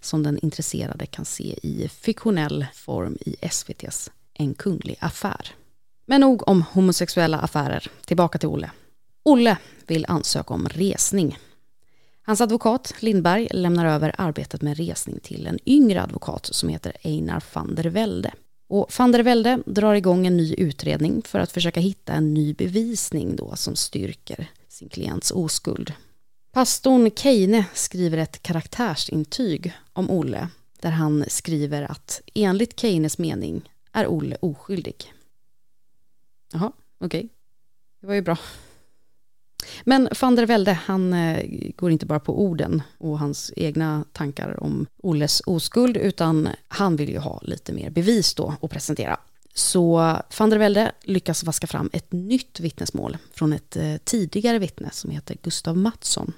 som 0.00 0.22
den 0.22 0.38
intresserade 0.38 1.06
kan 1.06 1.24
se 1.24 1.58
i 1.62 1.88
fiktionell 1.88 2.66
form 2.74 3.16
i 3.20 3.36
SVTs 3.40 4.10
En 4.34 4.54
kunglig 4.54 4.96
affär. 5.00 5.54
Men 6.06 6.20
nog 6.20 6.48
om 6.48 6.62
homosexuella 6.72 7.38
affärer, 7.38 7.90
tillbaka 8.04 8.38
till 8.38 8.48
Olle. 8.48 8.70
Olle 9.22 9.56
vill 9.86 10.06
ansöka 10.08 10.54
om 10.54 10.68
resning. 10.68 11.38
Hans 12.30 12.40
advokat 12.40 12.94
Lindberg 13.00 13.48
lämnar 13.50 13.86
över 13.86 14.14
arbetet 14.18 14.62
med 14.62 14.76
resning 14.76 15.20
till 15.20 15.46
en 15.46 15.58
yngre 15.66 16.02
advokat 16.02 16.46
som 16.46 16.68
heter 16.68 16.92
Einar 17.02 17.44
van 17.52 17.74
der 17.74 17.84
Velde. 17.84 18.32
Och 18.68 18.90
van 18.98 19.12
der 19.12 19.22
Velde 19.22 19.62
drar 19.66 19.94
igång 19.94 20.26
en 20.26 20.36
ny 20.36 20.54
utredning 20.54 21.22
för 21.22 21.38
att 21.38 21.52
försöka 21.52 21.80
hitta 21.80 22.12
en 22.12 22.34
ny 22.34 22.54
bevisning 22.54 23.36
då 23.36 23.56
som 23.56 23.76
styrker 23.76 24.50
sin 24.68 24.88
klients 24.88 25.30
oskuld. 25.30 25.92
Pastorn 26.52 27.10
Keine 27.10 27.64
skriver 27.74 28.18
ett 28.18 28.42
karaktärsintyg 28.42 29.72
om 29.92 30.10
Olle 30.10 30.48
där 30.80 30.90
han 30.90 31.24
skriver 31.28 31.82
att 31.82 32.20
enligt 32.34 32.80
Keines 32.80 33.18
mening 33.18 33.72
är 33.92 34.06
Olle 34.06 34.36
oskyldig. 34.40 35.12
Jaha, 36.52 36.72
okej. 36.98 37.06
Okay. 37.18 37.28
Det 38.00 38.06
var 38.06 38.14
ju 38.14 38.22
bra. 38.22 38.38
Men 39.84 40.08
van 40.20 40.36
der 40.36 40.46
Velde, 40.46 40.72
han 40.72 41.12
eh, 41.12 41.70
går 41.76 41.90
inte 41.90 42.06
bara 42.06 42.20
på 42.20 42.42
orden 42.42 42.82
och 42.98 43.18
hans 43.18 43.52
egna 43.56 44.04
tankar 44.12 44.62
om 44.62 44.86
Olles 45.02 45.42
oskuld, 45.46 45.96
utan 45.96 46.48
han 46.68 46.96
vill 46.96 47.08
ju 47.08 47.18
ha 47.18 47.40
lite 47.42 47.72
mer 47.72 47.90
bevis 47.90 48.34
då 48.34 48.54
och 48.60 48.70
presentera. 48.70 49.20
Så 49.54 50.16
van 50.38 50.50
der 50.50 50.58
Velde 50.58 50.92
lyckas 51.02 51.44
vaska 51.44 51.66
fram 51.66 51.90
ett 51.92 52.12
nytt 52.12 52.60
vittnesmål 52.60 53.16
från 53.32 53.52
ett 53.52 53.76
eh, 53.76 53.96
tidigare 54.04 54.58
vittne 54.58 54.90
som 54.92 55.10
heter 55.10 55.36
Gustav 55.42 55.76
Mattsson. 55.76 56.32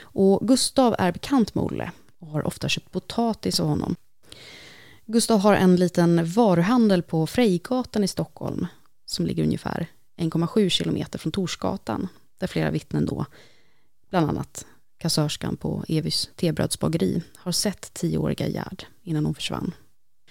Och 0.00 0.48
Gustav 0.48 0.96
är 0.98 1.12
bekant 1.12 1.54
med 1.54 1.64
Olle 1.64 1.90
och 2.18 2.26
har 2.26 2.46
ofta 2.46 2.68
köpt 2.68 2.90
potatis 2.90 3.60
av 3.60 3.68
honom. 3.68 3.96
Gustav 5.06 5.40
har 5.40 5.54
en 5.54 5.76
liten 5.76 6.26
varuhandel 6.26 7.02
på 7.02 7.26
Frejgatan 7.26 8.04
i 8.04 8.08
Stockholm 8.08 8.66
som 9.06 9.26
ligger 9.26 9.42
ungefär 9.42 9.86
1,7 10.16 10.68
kilometer 10.68 11.18
från 11.18 11.32
Torsgatan 11.32 12.08
där 12.42 12.46
flera 12.46 12.70
vittnen 12.70 13.06
då, 13.06 13.26
bland 14.10 14.28
annat 14.28 14.66
kassörskan 14.98 15.56
på 15.56 15.84
Evys 15.88 16.30
tebrödsbageri, 16.36 17.22
har 17.36 17.52
sett 17.52 17.94
tioåriga 17.94 18.48
Gerd 18.48 18.84
innan 19.02 19.24
hon 19.24 19.34
försvann. 19.34 19.74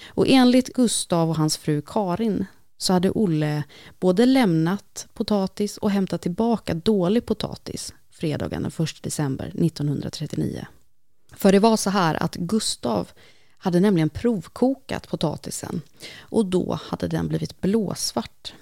Och 0.10 0.28
enligt 0.28 0.74
Gustav 0.74 1.30
och 1.30 1.36
hans 1.36 1.58
fru 1.58 1.82
Karin 1.86 2.46
så 2.78 2.94
hade 2.94 3.12
Olle 3.12 3.64
både 4.00 4.26
lämnat 4.26 5.08
potatis 5.14 5.78
och 5.78 5.92
hämtat 5.92 6.22
tillbaka 6.22 6.74
dålig 6.74 7.26
potatis 7.26 7.94
fredagen 8.10 8.64
den 8.64 8.86
1 8.86 9.04
december 9.04 9.48
1939. 9.48 10.66
För 11.32 11.52
det 11.52 11.60
var 11.60 11.78
så 11.78 11.90
här 11.90 12.24
att 12.24 12.36
Gustav 12.36 13.12
hade 13.58 13.80
nämligen 13.80 14.10
provkokat 14.10 15.08
potatisen 15.08 15.82
och 16.20 16.46
då 16.46 16.80
hade 16.84 17.08
den 17.08 17.28
blivit 17.28 17.62
blåsvart 17.62 18.54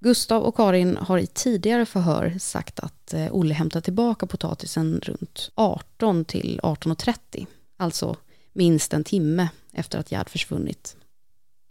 Gustav 0.00 0.42
och 0.42 0.56
Karin 0.56 0.96
har 0.96 1.18
i 1.18 1.26
tidigare 1.26 1.86
förhör 1.86 2.36
sagt 2.38 2.80
att 2.80 3.14
eh, 3.14 3.28
Olle 3.30 3.54
hämtar 3.54 3.80
tillbaka 3.80 4.26
potatisen 4.26 5.00
runt 5.02 5.50
18 5.54 6.24
till 6.24 6.60
18.30. 6.62 7.46
Alltså 7.76 8.16
minst 8.52 8.94
en 8.94 9.04
timme 9.04 9.48
efter 9.72 9.98
att 9.98 10.12
Gerd 10.12 10.28
försvunnit. 10.28 10.96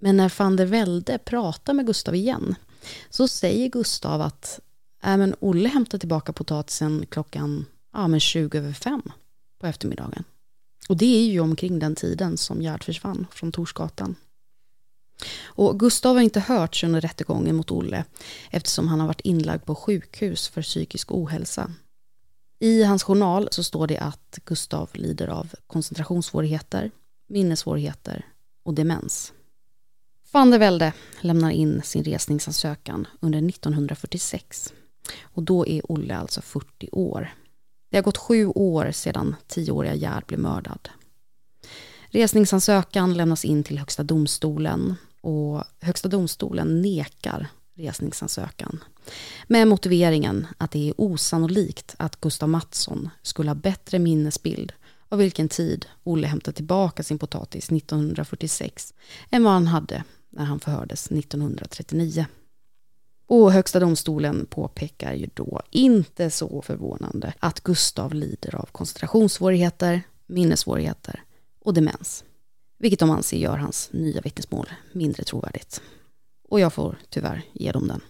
Men 0.01 0.17
när 0.17 0.33
van 0.39 0.55
der 0.55 0.65
Velde 0.65 1.17
pratar 1.17 1.73
med 1.73 1.85
Gustav 1.85 2.15
igen 2.15 2.55
så 3.09 3.27
säger 3.27 3.69
Gustav 3.69 4.21
att 4.21 4.59
äh, 5.03 5.17
men 5.17 5.35
Olle 5.39 5.69
hämtar 5.69 5.97
tillbaka 5.97 6.33
potatisen 6.33 7.05
klockan 7.09 7.65
ja, 7.93 8.07
men 8.07 8.19
20 8.19 8.57
över 8.57 8.73
5 8.73 9.01
på 9.59 9.67
eftermiddagen. 9.67 10.23
Och 10.89 10.97
det 10.97 11.17
är 11.17 11.31
ju 11.31 11.39
omkring 11.39 11.79
den 11.79 11.95
tiden 11.95 12.37
som 12.37 12.61
Gerd 12.61 12.83
försvann 12.83 13.27
från 13.31 13.51
Torsgatan. 13.51 14.15
Och 15.43 15.79
Gustav 15.79 16.15
har 16.15 16.21
inte 16.21 16.39
hörts 16.39 16.83
under 16.83 17.01
rättegången 17.01 17.55
mot 17.55 17.71
Olle 17.71 18.05
eftersom 18.51 18.87
han 18.87 18.99
har 18.99 19.07
varit 19.07 19.21
inlagd 19.21 19.65
på 19.65 19.75
sjukhus 19.75 20.47
för 20.47 20.61
psykisk 20.61 21.11
ohälsa. 21.11 21.71
I 22.59 22.83
hans 22.83 23.03
journal 23.03 23.47
så 23.51 23.63
står 23.63 23.87
det 23.87 23.97
att 23.97 24.39
Gustav 24.45 24.89
lider 24.93 25.27
av 25.27 25.53
koncentrationssvårigheter, 25.67 26.91
minnessvårigheter 27.27 28.25
och 28.63 28.73
demens. 28.73 29.33
Van 30.31 30.51
der 30.51 30.59
Velde 30.59 30.93
lämnar 31.21 31.51
in 31.51 31.81
sin 31.83 32.03
resningsansökan 32.03 33.07
under 33.19 33.49
1946 33.49 34.73
och 35.21 35.43
då 35.43 35.67
är 35.67 35.91
Olle 35.91 36.17
alltså 36.17 36.41
40 36.41 36.89
år. 36.91 37.33
Det 37.89 37.97
har 37.97 38.03
gått 38.03 38.17
sju 38.17 38.47
år 38.47 38.91
sedan 38.91 39.35
tioåriga 39.47 39.95
Gerd 39.95 40.25
blev 40.25 40.39
mördad. 40.39 40.89
Resningsansökan 42.07 43.13
lämnas 43.13 43.45
in 43.45 43.63
till 43.63 43.79
Högsta 43.79 44.03
domstolen 44.03 44.95
och 45.21 45.63
Högsta 45.81 46.09
domstolen 46.09 46.81
nekar 46.81 47.47
resningsansökan 47.75 48.83
med 49.47 49.67
motiveringen 49.67 50.47
att 50.57 50.71
det 50.71 50.89
är 50.89 50.93
osannolikt 50.97 51.95
att 51.97 52.21
Gustav 52.21 52.49
Mattsson 52.49 53.09
skulle 53.21 53.49
ha 53.49 53.55
bättre 53.55 53.99
minnesbild 53.99 54.73
av 55.09 55.19
vilken 55.19 55.49
tid 55.49 55.85
Olle 56.03 56.27
hämtade 56.27 56.55
tillbaka 56.55 57.03
sin 57.03 57.19
potatis 57.19 57.71
1946 57.71 58.93
än 59.29 59.43
vad 59.43 59.53
han 59.53 59.67
hade 59.67 60.03
när 60.29 60.45
han 60.45 60.59
förhördes 60.59 61.11
1939. 61.11 62.25
Och 63.27 63.51
Högsta 63.51 63.79
domstolen 63.79 64.45
påpekar 64.45 65.13
ju 65.13 65.29
då, 65.33 65.61
inte 65.71 66.29
så 66.31 66.61
förvånande, 66.61 67.33
att 67.39 67.59
Gustav 67.61 68.13
lider 68.13 68.55
av 68.55 68.69
koncentrationssvårigheter, 68.71 70.01
minnessvårigheter 70.27 71.23
och 71.59 71.73
demens. 71.73 72.23
Vilket 72.79 72.99
de 72.99 73.09
anser 73.09 73.37
gör 73.37 73.57
hans 73.57 73.89
nya 73.93 74.21
vittnesmål 74.21 74.69
mindre 74.91 75.23
trovärdigt. 75.23 75.81
Och 76.49 76.59
jag 76.59 76.73
får 76.73 76.97
tyvärr 77.09 77.41
ge 77.53 77.71
dem 77.71 77.87
den. 77.87 78.01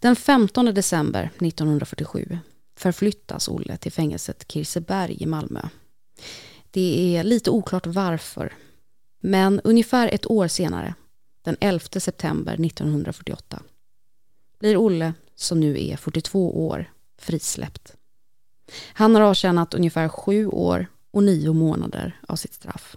Den 0.00 0.16
15 0.16 0.64
december 0.64 1.30
1947 1.40 2.38
förflyttas 2.76 3.48
Olle 3.48 3.76
till 3.76 3.92
fängelset 3.92 4.52
Kirseberg 4.52 5.16
i 5.22 5.26
Malmö. 5.26 5.60
Det 6.70 7.16
är 7.16 7.24
lite 7.24 7.50
oklart 7.50 7.86
varför, 7.86 8.54
men 9.20 9.60
ungefär 9.60 10.08
ett 10.08 10.30
år 10.30 10.48
senare, 10.48 10.94
den 11.42 11.56
11 11.60 11.80
september 12.00 12.52
1948, 12.52 13.62
blir 14.58 14.76
Olle, 14.76 15.14
som 15.34 15.60
nu 15.60 15.88
är 15.88 15.96
42 15.96 16.68
år, 16.68 16.92
frisläppt. 17.18 17.96
Han 18.92 19.14
har 19.14 19.22
avtjänat 19.22 19.74
ungefär 19.74 20.08
sju 20.08 20.46
år 20.46 20.86
och 21.10 21.22
nio 21.22 21.52
månader 21.52 22.20
av 22.28 22.36
sitt 22.36 22.54
straff. 22.54 22.96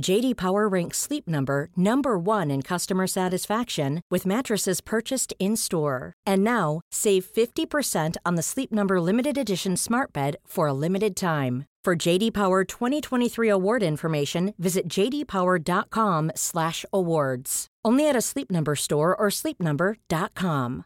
JD 0.00 0.36
Power 0.36 0.68
ranks 0.68 0.98
Sleep 0.98 1.28
Number 1.28 1.68
number 1.76 2.18
1 2.18 2.50
in 2.50 2.62
customer 2.62 3.06
satisfaction 3.06 4.00
with 4.10 4.26
mattresses 4.26 4.80
purchased 4.80 5.34
in-store. 5.38 6.14
And 6.26 6.42
now, 6.42 6.80
save 6.90 7.26
50% 7.26 8.16
on 8.24 8.36
the 8.36 8.42
Sleep 8.42 8.72
Number 8.72 9.00
limited 9.00 9.38
edition 9.38 9.76
Smart 9.76 10.12
Bed 10.12 10.36
for 10.46 10.66
a 10.66 10.72
limited 10.72 11.14
time. 11.16 11.66
For 11.84 11.94
JD 12.08 12.32
Power 12.32 12.64
2023 12.64 13.50
award 13.50 13.82
information, 13.82 14.54
visit 14.56 14.88
jdpower.com/awards. 14.88 17.66
Only 17.88 18.08
at 18.08 18.16
a 18.16 18.20
Sleep 18.20 18.50
Number 18.50 18.76
store 18.76 19.16
or 19.16 19.30
sleepnumber.com. 19.30 20.82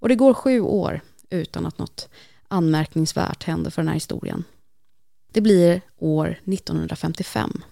Och 0.00 0.08
det 0.08 0.14
går 0.14 0.34
sju 0.34 0.60
år 0.60 1.00
utan 1.30 1.66
att 1.66 1.78
något 1.78 2.08
anmärkningsvärt 2.48 3.44
händer 3.44 3.70
för 3.70 3.82
den 3.82 3.88
här 3.88 3.94
historien. 3.94 4.44
Det 5.32 5.40
blir 5.40 5.80
år 5.98 6.40
1955. 6.44 7.62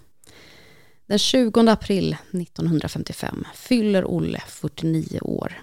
Den 1.07 1.19
20 1.19 1.61
april 1.69 2.17
1955 2.31 3.45
fyller 3.55 4.05
Olle 4.05 4.43
49 4.49 5.19
år. 5.23 5.63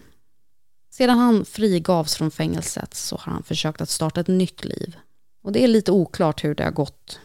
Sedan 0.89 1.17
han 1.17 1.45
frigavs 1.45 2.15
från 2.15 2.31
fängelset 2.31 2.93
så 2.93 3.15
har 3.15 3.33
han 3.33 3.43
försökt 3.43 3.81
att 3.81 3.89
starta 3.89 4.21
ett 4.21 4.27
nytt 4.27 4.65
liv. 4.65 4.95
Och 5.41 5.51
det 5.51 5.63
är 5.63 5.67
lite 5.67 5.91
oklart 5.91 6.43
hur 6.43 6.55
det 6.55 6.63
har 6.63 6.71
gått. 6.71 7.19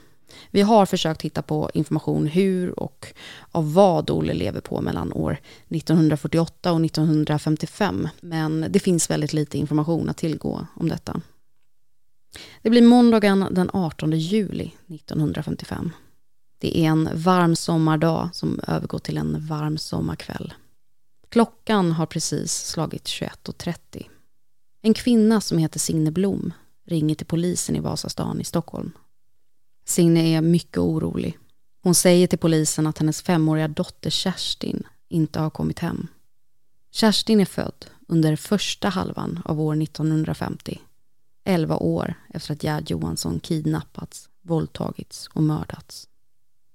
Vi 0.50 0.62
har 0.62 0.86
försökt 0.86 1.22
hitta 1.22 1.42
på 1.42 1.70
information 1.74 2.26
hur 2.26 2.80
och 2.80 3.06
av 3.50 3.72
vad 3.74 4.10
Olle 4.10 4.34
lever 4.34 4.60
på 4.60 4.80
mellan 4.80 5.12
år 5.12 5.40
1948 5.68 6.72
och 6.72 6.84
1955. 6.84 8.08
Men 8.20 8.66
det 8.70 8.80
finns 8.80 9.10
väldigt 9.10 9.32
lite 9.32 9.58
information 9.58 10.08
att 10.08 10.16
tillgå 10.16 10.66
om 10.74 10.88
detta. 10.88 11.20
Det 12.62 12.70
blir 12.70 12.82
måndagen 12.82 13.46
den 13.50 13.70
18 13.72 14.12
juli 14.12 14.72
1955. 14.88 15.90
Det 16.58 16.78
är 16.78 16.84
en 16.84 17.08
varm 17.14 17.56
sommardag 17.56 18.30
som 18.32 18.60
övergår 18.66 18.98
till 18.98 19.16
en 19.18 19.46
varm 19.46 19.78
sommarkväll. 19.78 20.54
Klockan 21.28 21.92
har 21.92 22.06
precis 22.06 22.52
slagit 22.52 23.04
21.30. 23.04 24.06
En 24.82 24.94
kvinna 24.94 25.40
som 25.40 25.58
heter 25.58 25.78
Signe 25.78 26.10
Blom 26.10 26.52
ringer 26.86 27.14
till 27.14 27.26
polisen 27.26 27.76
i 27.76 27.80
Vasastan 27.80 28.40
i 28.40 28.44
Stockholm. 28.44 28.92
Signe 29.84 30.36
är 30.36 30.40
mycket 30.40 30.78
orolig. 30.78 31.38
Hon 31.82 31.94
säger 31.94 32.26
till 32.26 32.38
polisen 32.38 32.86
att 32.86 32.98
hennes 32.98 33.22
femåriga 33.22 33.68
dotter 33.68 34.10
Kerstin 34.10 34.82
inte 35.08 35.40
har 35.40 35.50
kommit 35.50 35.78
hem. 35.78 36.06
Kerstin 36.90 37.40
är 37.40 37.44
född 37.44 37.86
under 38.08 38.36
första 38.36 38.88
halvan 38.88 39.42
av 39.44 39.60
år 39.60 39.82
1950. 39.82 40.80
11 41.44 41.76
år 41.76 42.14
efter 42.34 42.52
att 42.52 42.62
Gerd 42.64 42.90
Johansson 42.90 43.40
kidnappats, 43.40 44.28
våldtagits 44.42 45.28
och 45.32 45.42
mördats. 45.42 46.06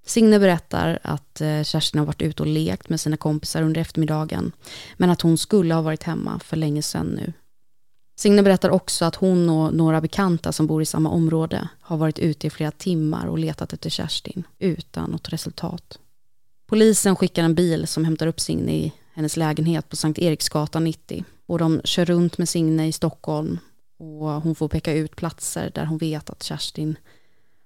Signe 0.06 0.38
berättar 0.38 0.98
att 1.02 1.40
eh, 1.40 1.62
Kerstin 1.62 1.98
har 1.98 2.06
varit 2.06 2.22
ute 2.22 2.42
och 2.42 2.46
lekt 2.46 2.88
med 2.88 3.00
sina 3.00 3.16
kompisar 3.16 3.62
under 3.62 3.80
eftermiddagen 3.80 4.52
men 4.96 5.10
att 5.10 5.20
hon 5.20 5.38
skulle 5.38 5.74
ha 5.74 5.82
varit 5.82 6.02
hemma 6.02 6.38
för 6.38 6.56
länge 6.56 6.82
sedan 6.82 7.06
nu. 7.06 7.32
Signe 8.16 8.42
berättar 8.42 8.70
också 8.70 9.04
att 9.04 9.14
hon 9.14 9.50
och 9.50 9.74
några 9.74 10.00
bekanta 10.00 10.52
som 10.52 10.66
bor 10.66 10.82
i 10.82 10.86
samma 10.86 11.10
område 11.10 11.68
har 11.80 11.96
varit 11.96 12.18
ute 12.18 12.46
i 12.46 12.50
flera 12.50 12.70
timmar 12.70 13.26
och 13.26 13.38
letat 13.38 13.72
efter 13.72 13.90
Kerstin 13.90 14.42
utan 14.58 15.10
något 15.10 15.28
resultat. 15.28 15.98
Polisen 16.66 17.16
skickar 17.16 17.44
en 17.44 17.54
bil 17.54 17.86
som 17.86 18.04
hämtar 18.04 18.26
upp 18.26 18.40
Signe 18.40 18.72
i 18.72 18.92
hennes 19.14 19.36
lägenhet 19.36 19.88
på 19.88 19.96
Sankt 19.96 20.18
Eriksgatan 20.18 20.84
90 20.84 21.24
och 21.46 21.58
de 21.58 21.80
kör 21.84 22.04
runt 22.04 22.38
med 22.38 22.48
Signe 22.48 22.86
i 22.86 22.92
Stockholm 22.92 23.58
och 23.96 24.28
hon 24.42 24.54
får 24.54 24.68
peka 24.68 24.92
ut 24.92 25.16
platser 25.16 25.70
där 25.74 25.84
hon 25.84 25.98
vet 25.98 26.30
att 26.30 26.42
Kerstin 26.42 26.96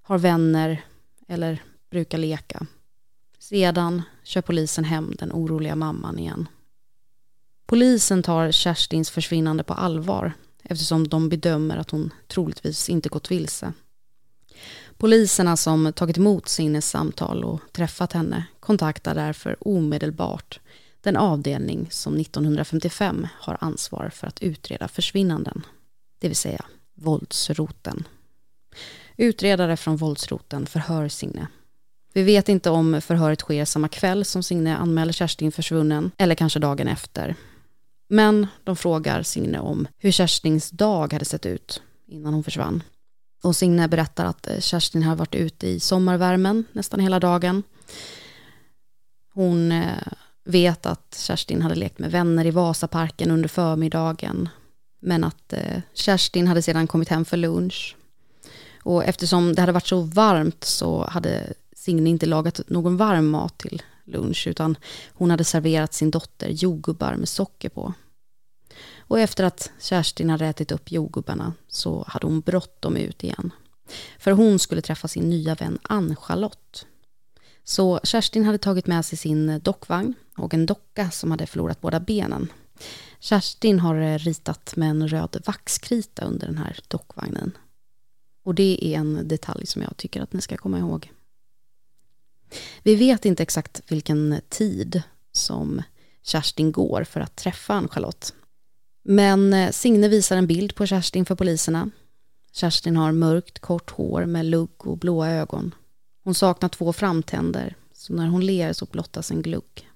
har 0.02 0.18
vänner 0.18 0.84
eller 1.28 1.62
brukar 1.90 2.18
leka. 2.18 2.66
Sedan 3.38 4.02
kör 4.22 4.42
polisen 4.42 4.84
hem 4.84 5.14
den 5.18 5.32
oroliga 5.32 5.76
mamman 5.76 6.18
igen. 6.18 6.48
Polisen 7.66 8.22
tar 8.22 8.52
Kerstins 8.52 9.10
försvinnande 9.10 9.64
på 9.64 9.74
allvar 9.74 10.32
eftersom 10.62 11.08
de 11.08 11.28
bedömer 11.28 11.76
att 11.76 11.90
hon 11.90 12.10
troligtvis 12.28 12.88
inte 12.88 13.08
gått 13.08 13.30
vilse. 13.30 13.72
Poliserna 14.96 15.56
som 15.56 15.92
tagit 15.92 16.18
emot 16.18 16.48
Sinnes 16.48 16.90
samtal 16.90 17.44
och 17.44 17.60
träffat 17.72 18.12
henne 18.12 18.44
kontaktar 18.60 19.14
därför 19.14 19.56
omedelbart 19.68 20.60
den 21.00 21.16
avdelning 21.16 21.86
som 21.90 22.16
1955 22.16 23.26
har 23.40 23.58
ansvar 23.60 24.10
för 24.14 24.26
att 24.26 24.42
utreda 24.42 24.88
försvinnanden, 24.88 25.62
det 26.20 26.28
vill 26.28 26.36
säga 26.36 26.64
våldsroten. 26.94 28.04
Utredare 29.16 29.76
från 29.76 29.96
våldsroten 29.96 30.66
förhör 30.66 31.08
Signe 31.08 31.48
vi 32.12 32.22
vet 32.22 32.48
inte 32.48 32.70
om 32.70 33.00
förhöret 33.00 33.40
sker 33.40 33.64
samma 33.64 33.88
kväll 33.88 34.24
som 34.24 34.42
Signe 34.42 34.76
anmäler 34.76 35.12
Kerstin 35.12 35.52
försvunnen 35.52 36.10
eller 36.18 36.34
kanske 36.34 36.58
dagen 36.58 36.88
efter. 36.88 37.34
Men 38.08 38.46
de 38.64 38.76
frågar 38.76 39.22
Signe 39.22 39.58
om 39.58 39.88
hur 39.98 40.12
Kerstins 40.12 40.70
dag 40.70 41.12
hade 41.12 41.24
sett 41.24 41.46
ut 41.46 41.82
innan 42.06 42.34
hon 42.34 42.44
försvann. 42.44 42.82
Och 43.42 43.56
Signe 43.56 43.88
berättar 43.88 44.24
att 44.24 44.46
eh, 44.46 44.60
Kerstin 44.60 45.02
har 45.02 45.16
varit 45.16 45.34
ute 45.34 45.68
i 45.68 45.80
sommarvärmen 45.80 46.64
nästan 46.72 47.00
hela 47.00 47.20
dagen. 47.20 47.62
Hon 49.34 49.72
eh, 49.72 50.12
vet 50.44 50.86
att 50.86 51.18
Kerstin 51.26 51.62
hade 51.62 51.74
lekt 51.74 51.98
med 51.98 52.10
vänner 52.10 52.46
i 52.46 52.50
Vasaparken 52.50 53.30
under 53.30 53.48
förmiddagen. 53.48 54.48
Men 55.00 55.24
att 55.24 55.52
eh, 55.52 55.80
Kerstin 55.94 56.48
hade 56.48 56.62
sedan 56.62 56.86
kommit 56.86 57.08
hem 57.08 57.24
för 57.24 57.36
lunch. 57.36 57.96
Och 58.82 59.04
eftersom 59.04 59.54
det 59.54 59.62
hade 59.62 59.72
varit 59.72 59.86
så 59.86 60.00
varmt 60.00 60.64
så 60.64 61.04
hade 61.04 61.52
Signe 61.76 62.10
inte 62.10 62.26
lagat 62.26 62.60
någon 62.66 62.96
varm 62.96 63.28
mat 63.28 63.58
till 63.58 63.82
lunch 64.04 64.46
utan 64.46 64.76
hon 65.12 65.30
hade 65.30 65.44
serverat 65.44 65.94
sin 65.94 66.10
dotter 66.10 66.48
jordgubbar 66.48 67.14
med 67.16 67.28
socker 67.28 67.68
på. 67.68 67.94
Och 68.98 69.20
efter 69.20 69.44
att 69.44 69.70
Kerstin 69.78 70.30
hade 70.30 70.46
ätit 70.46 70.72
upp 70.72 70.92
jordgubbarna 70.92 71.52
så 71.68 72.04
hade 72.08 72.26
hon 72.26 72.40
bråttom 72.40 72.96
ut 72.96 73.24
igen. 73.24 73.52
För 74.18 74.30
hon 74.30 74.58
skulle 74.58 74.82
träffa 74.82 75.08
sin 75.08 75.30
nya 75.30 75.54
vän 75.54 75.78
Ann-Charlotte. 75.82 76.86
Så 77.64 78.00
Kerstin 78.04 78.44
hade 78.44 78.58
tagit 78.58 78.86
med 78.86 79.04
sig 79.04 79.18
sin 79.18 79.60
dockvagn 79.62 80.14
och 80.36 80.54
en 80.54 80.66
docka 80.66 81.10
som 81.10 81.30
hade 81.30 81.46
förlorat 81.46 81.80
båda 81.80 82.00
benen. 82.00 82.52
Kerstin 83.20 83.80
har 83.80 83.96
eh, 84.00 84.18
ritat 84.18 84.76
med 84.76 84.90
en 84.90 85.08
röd 85.08 85.42
vaxkrita 85.46 86.24
under 86.24 86.46
den 86.46 86.58
här 86.58 86.78
dockvagnen. 86.88 87.52
Och 88.44 88.54
det 88.54 88.86
är 88.86 88.98
en 88.98 89.28
detalj 89.28 89.66
som 89.66 89.82
jag 89.82 89.96
tycker 89.96 90.20
att 90.20 90.32
ni 90.32 90.40
ska 90.40 90.56
komma 90.56 90.78
ihåg. 90.78 91.12
Vi 92.82 92.94
vet 92.94 93.24
inte 93.24 93.42
exakt 93.42 93.82
vilken 93.88 94.40
tid 94.48 95.02
som 95.32 95.82
Kerstin 96.22 96.72
går 96.72 97.04
för 97.04 97.20
att 97.20 97.36
träffa 97.36 97.74
Ann-Charlotte. 97.74 98.34
Men 99.02 99.52
eh, 99.52 99.70
Signe 99.70 100.08
visar 100.08 100.36
en 100.36 100.46
bild 100.46 100.74
på 100.74 100.86
Kerstin 100.86 101.24
för 101.24 101.34
poliserna. 101.34 101.90
Kerstin 102.52 102.96
har 102.96 103.12
mörkt 103.12 103.58
kort 103.58 103.90
hår 103.90 104.26
med 104.26 104.46
lugg 104.46 104.86
och 104.86 104.98
blåa 104.98 105.30
ögon. 105.30 105.74
Hon 106.24 106.34
saknar 106.34 106.68
två 106.68 106.92
framtänder, 106.92 107.76
så 107.92 108.12
när 108.12 108.28
hon 108.28 108.46
ler 108.46 108.72
så 108.72 108.84
blottas 108.84 109.30
en 109.30 109.42
glugg. 109.42 109.89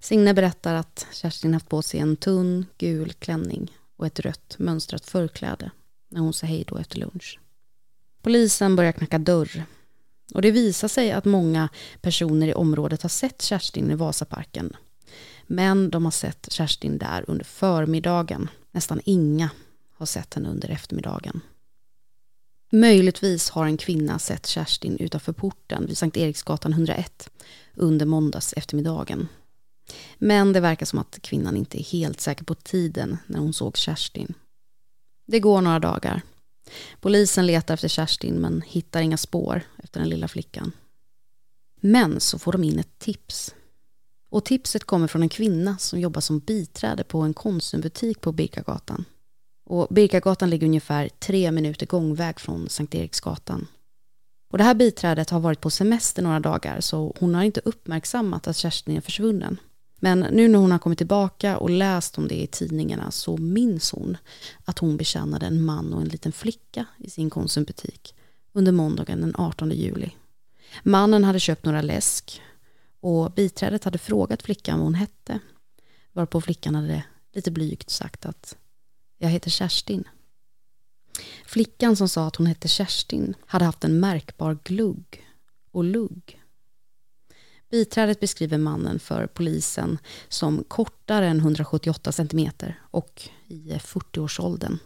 Signe 0.00 0.34
berättar 0.34 0.74
att 0.74 1.06
Kerstin 1.12 1.54
haft 1.54 1.68
på 1.68 1.82
sig 1.82 2.00
en 2.00 2.16
tunn 2.16 2.66
gul 2.78 3.12
klänning 3.12 3.76
och 3.96 4.06
ett 4.06 4.20
rött 4.20 4.56
mönstrat 4.58 5.04
förkläde 5.04 5.70
när 6.08 6.20
hon 6.20 6.32
sa 6.32 6.46
hej 6.46 6.64
då 6.66 6.78
efter 6.78 6.98
lunch. 6.98 7.40
Polisen 8.22 8.76
börjar 8.76 8.92
knacka 8.92 9.18
dörr 9.18 9.64
och 10.34 10.42
det 10.42 10.50
visar 10.50 10.88
sig 10.88 11.12
att 11.12 11.24
många 11.24 11.68
personer 12.00 12.48
i 12.48 12.54
området 12.54 13.02
har 13.02 13.08
sett 13.08 13.42
Kerstin 13.42 13.90
i 13.90 13.94
Vasaparken. 13.94 14.76
Men 15.46 15.90
de 15.90 16.04
har 16.04 16.12
sett 16.12 16.52
Kerstin 16.52 16.98
där 16.98 17.24
under 17.28 17.44
förmiddagen. 17.44 18.48
Nästan 18.70 19.00
inga 19.04 19.50
har 19.92 20.06
sett 20.06 20.34
henne 20.34 20.48
under 20.48 20.68
eftermiddagen. 20.68 21.40
Möjligtvis 22.72 23.50
har 23.50 23.66
en 23.66 23.76
kvinna 23.76 24.18
sett 24.18 24.46
Kerstin 24.46 24.96
utanför 24.96 25.32
porten 25.32 25.86
vid 25.86 25.98
Sankt 25.98 26.16
Eriksgatan 26.16 26.72
101 26.72 27.30
under 27.74 28.06
måndags 28.06 28.54
eftermiddagen. 28.56 29.28
Men 30.18 30.52
det 30.52 30.60
verkar 30.60 30.86
som 30.86 30.98
att 30.98 31.18
kvinnan 31.22 31.56
inte 31.56 31.80
är 31.80 31.84
helt 31.84 32.20
säker 32.20 32.44
på 32.44 32.54
tiden 32.54 33.18
när 33.26 33.38
hon 33.38 33.52
såg 33.52 33.76
Kerstin. 33.76 34.34
Det 35.26 35.40
går 35.40 35.60
några 35.60 35.78
dagar 35.78 36.22
Polisen 37.00 37.46
letar 37.46 37.74
efter 37.74 37.88
Kerstin 37.88 38.34
men 38.34 38.62
hittar 38.66 39.00
inga 39.00 39.16
spår 39.16 39.62
efter 39.76 40.00
den 40.00 40.08
lilla 40.08 40.28
flickan. 40.28 40.72
Men 41.80 42.20
så 42.20 42.38
får 42.38 42.52
de 42.52 42.64
in 42.64 42.78
ett 42.78 42.98
tips. 42.98 43.54
Och 44.28 44.44
tipset 44.44 44.84
kommer 44.84 45.06
från 45.06 45.22
en 45.22 45.28
kvinna 45.28 45.78
som 45.78 46.00
jobbar 46.00 46.20
som 46.20 46.38
biträde 46.38 47.04
på 47.04 47.20
en 47.20 47.34
Konsumbutik 47.34 48.20
på 48.20 48.32
Birkagatan. 48.32 49.04
Och 49.64 49.86
Birkagatan 49.90 50.50
ligger 50.50 50.66
ungefär 50.66 51.08
tre 51.08 51.50
minuter 51.52 51.86
gångväg 51.86 52.40
från 52.40 52.68
Sankt 52.68 52.94
Eriksgatan. 52.94 53.66
Och 54.50 54.58
det 54.58 54.64
här 54.64 54.74
biträdet 54.74 55.30
har 55.30 55.40
varit 55.40 55.60
på 55.60 55.70
semester 55.70 56.22
några 56.22 56.40
dagar 56.40 56.80
så 56.80 57.14
hon 57.18 57.34
har 57.34 57.42
inte 57.42 57.60
uppmärksammat 57.64 58.46
att 58.46 58.56
Kerstin 58.56 58.96
är 58.96 59.00
försvunnen. 59.00 59.60
Men 59.98 60.18
nu 60.20 60.48
när 60.48 60.58
hon 60.58 60.70
har 60.70 60.78
kommit 60.78 60.98
tillbaka 60.98 61.58
och 61.58 61.70
läst 61.70 62.18
om 62.18 62.28
det 62.28 62.42
i 62.42 62.46
tidningarna 62.46 63.10
så 63.10 63.36
minns 63.36 63.92
hon 63.92 64.16
att 64.64 64.78
hon 64.78 64.96
betjänade 64.96 65.46
en 65.46 65.64
man 65.64 65.92
och 65.92 66.00
en 66.00 66.08
liten 66.08 66.32
flicka 66.32 66.86
i 66.98 67.10
sin 67.10 67.30
konsumbutik 67.30 68.14
under 68.52 68.72
måndagen 68.72 69.20
den 69.20 69.34
18 69.36 69.70
juli. 69.70 70.10
Mannen 70.82 71.24
hade 71.24 71.40
köpt 71.40 71.64
några 71.64 71.82
läsk 71.82 72.42
och 73.00 73.32
biträdet 73.32 73.84
hade 73.84 73.98
frågat 73.98 74.42
flickan 74.42 74.78
vad 74.78 74.86
hon 74.86 74.94
hette. 74.94 75.40
Varpå 76.12 76.40
flickan 76.40 76.74
hade 76.74 77.04
lite 77.32 77.50
blygt 77.50 77.90
sagt 77.90 78.26
att 78.26 78.56
jag 79.18 79.28
heter 79.28 79.50
Kerstin. 79.50 80.04
Flickan 81.46 81.96
som 81.96 82.08
sa 82.08 82.26
att 82.26 82.36
hon 82.36 82.46
hette 82.46 82.68
Kerstin 82.68 83.34
hade 83.46 83.64
haft 83.64 83.84
en 83.84 84.00
märkbar 84.00 84.58
glugg 84.64 85.26
och 85.70 85.84
lugg 85.84 86.42
Biträdet 87.70 88.20
beskriver 88.20 88.58
mannen 88.58 88.98
för 88.98 89.26
polisen 89.26 89.98
som 90.28 90.64
kortare 90.68 91.28
än 91.28 91.38
178 91.38 92.12
centimeter 92.12 92.80
och 92.90 93.28
i 93.46 93.72
40-årsåldern. 93.72 94.78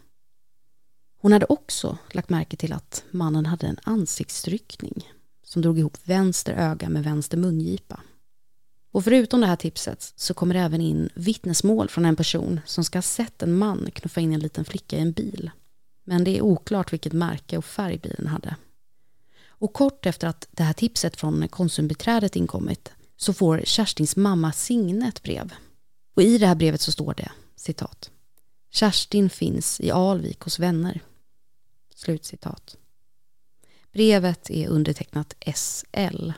Hon 1.20 1.32
hade 1.32 1.46
också 1.48 1.98
lagt 2.12 2.30
märke 2.30 2.56
till 2.56 2.72
att 2.72 3.04
mannen 3.10 3.46
hade 3.46 3.66
en 3.66 3.78
ansiktsryckning 3.82 5.12
som 5.42 5.62
drog 5.62 5.78
ihop 5.78 5.98
vänster 6.04 6.52
öga 6.52 6.88
med 6.88 7.04
vänster 7.04 7.36
mungipa. 7.36 8.00
Och 8.92 9.04
förutom 9.04 9.40
det 9.40 9.46
här 9.46 9.56
tipset 9.56 10.12
så 10.16 10.34
kommer 10.34 10.54
det 10.54 10.60
även 10.60 10.80
in 10.80 11.10
vittnesmål 11.14 11.88
från 11.88 12.04
en 12.04 12.16
person 12.16 12.60
som 12.66 12.84
ska 12.84 12.98
ha 12.98 13.02
sett 13.02 13.42
en 13.42 13.58
man 13.58 13.90
knuffa 13.94 14.20
in 14.20 14.32
en 14.32 14.40
liten 14.40 14.64
flicka 14.64 14.96
i 14.96 15.00
en 15.00 15.12
bil. 15.12 15.50
Men 16.04 16.24
det 16.24 16.38
är 16.38 16.42
oklart 16.42 16.92
vilket 16.92 17.12
märke 17.12 17.58
och 17.58 17.64
färg 17.64 17.98
bilen 17.98 18.26
hade. 18.26 18.56
Och 19.60 19.72
kort 19.72 20.06
efter 20.06 20.28
att 20.28 20.48
det 20.50 20.62
här 20.62 20.72
tipset 20.72 21.16
från 21.16 21.48
konsumbiträdet 21.48 22.36
inkommit 22.36 22.92
så 23.16 23.32
får 23.32 23.62
Kerstins 23.64 24.16
mamma 24.16 24.52
Signe 24.52 25.08
ett 25.08 25.22
brev. 25.22 25.52
Och 26.14 26.22
i 26.22 26.38
det 26.38 26.46
här 26.46 26.54
brevet 26.54 26.80
så 26.80 26.92
står 26.92 27.14
det 27.14 27.32
citat. 27.56 28.10
Kerstin 28.70 29.30
finns 29.30 29.80
i 29.80 29.90
Alvik 29.90 30.40
hos 30.40 30.58
vänner. 30.58 31.00
Slutcitat. 31.94 32.76
Brevet 33.92 34.50
är 34.50 34.68
undertecknat 34.68 35.34
SL. 35.54 36.32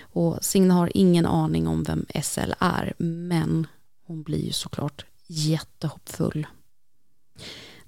Och 0.00 0.44
Signe 0.44 0.74
har 0.74 0.90
ingen 0.94 1.26
aning 1.26 1.68
om 1.68 1.82
vem 1.82 2.06
SL 2.22 2.52
är, 2.58 2.94
men 2.98 3.66
hon 4.06 4.22
blir 4.22 4.44
ju 4.44 4.52
såklart 4.52 5.04
jättehoppfull. 5.26 6.46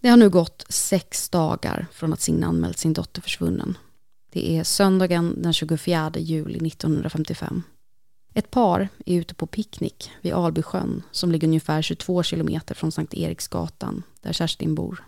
Det 0.00 0.08
har 0.08 0.16
nu 0.16 0.30
gått 0.30 0.64
sex 0.68 1.28
dagar 1.28 1.86
från 1.92 2.12
att 2.12 2.20
Signe 2.20 2.46
anmält 2.46 2.78
sin 2.78 2.92
dotter 2.92 3.22
försvunnen. 3.22 3.78
Det 4.32 4.58
är 4.58 4.64
söndagen 4.64 5.42
den 5.42 5.52
24 5.52 6.12
juli 6.16 6.66
1955. 6.68 7.62
Ett 8.34 8.50
par 8.50 8.88
är 9.06 9.16
ute 9.16 9.34
på 9.34 9.46
picknick 9.46 10.10
vid 10.20 10.32
Albysjön 10.32 11.02
som 11.10 11.32
ligger 11.32 11.48
ungefär 11.48 11.82
22 11.82 12.22
kilometer 12.22 12.74
från 12.74 12.92
Sankt 12.92 13.14
Eriksgatan 13.14 14.02
där 14.20 14.32
Kerstin 14.32 14.74
bor. 14.74 15.04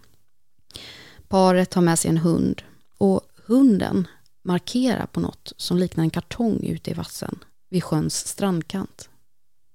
Paret 1.29 1.75
har 1.75 1.83
med 1.83 1.99
sig 1.99 2.09
en 2.09 2.19
hund 2.19 2.63
och 2.99 3.21
hunden 3.47 4.09
markerar 4.43 5.07
på 5.07 5.21
något 5.21 5.53
som 5.57 5.79
liknar 5.79 6.05
en 6.05 6.11
kartong 6.11 6.65
ute 6.65 6.91
i 6.91 6.95
vassen 6.95 7.39
vid 7.71 7.85
sjöns 7.85 8.27
strandkant. 8.27 9.09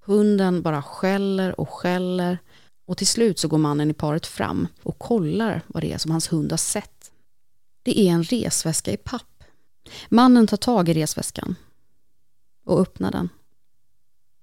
Hunden 0.05 0.61
bara 0.61 0.81
skäller 0.81 1.59
och 1.59 1.69
skäller 1.69 2.37
och 2.85 2.97
till 2.97 3.07
slut 3.07 3.39
så 3.39 3.47
går 3.47 3.57
mannen 3.57 3.91
i 3.91 3.93
paret 3.93 4.25
fram 4.25 4.67
och 4.83 4.99
kollar 4.99 5.61
vad 5.67 5.83
det 5.83 5.93
är 5.93 5.97
som 5.97 6.11
hans 6.11 6.31
hund 6.33 6.51
har 6.51 6.57
sett. 6.57 7.11
Det 7.83 7.99
är 7.99 8.11
en 8.11 8.23
resväska 8.23 8.91
i 8.91 8.97
papp 8.97 9.38
Mannen 10.09 10.47
tar 10.47 10.57
tag 10.57 10.89
i 10.89 10.93
resväskan 10.93 11.55
och 12.65 12.79
öppnar 12.79 13.11
den. 13.11 13.29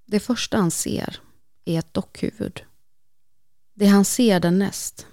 Det 0.06 0.20
första 0.20 0.56
han 0.56 0.70
ser 0.70 1.20
är 1.64 1.78
ett 1.78 1.94
dockhuvud. 1.94 2.64
Det 3.74 3.86
han 3.86 4.04
ser 4.04 4.40
därnäst 4.40 5.06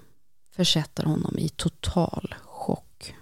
försätter 0.51 1.03
honom 1.03 1.37
i 1.37 1.49
total 1.49 2.35
chock. 2.41 3.15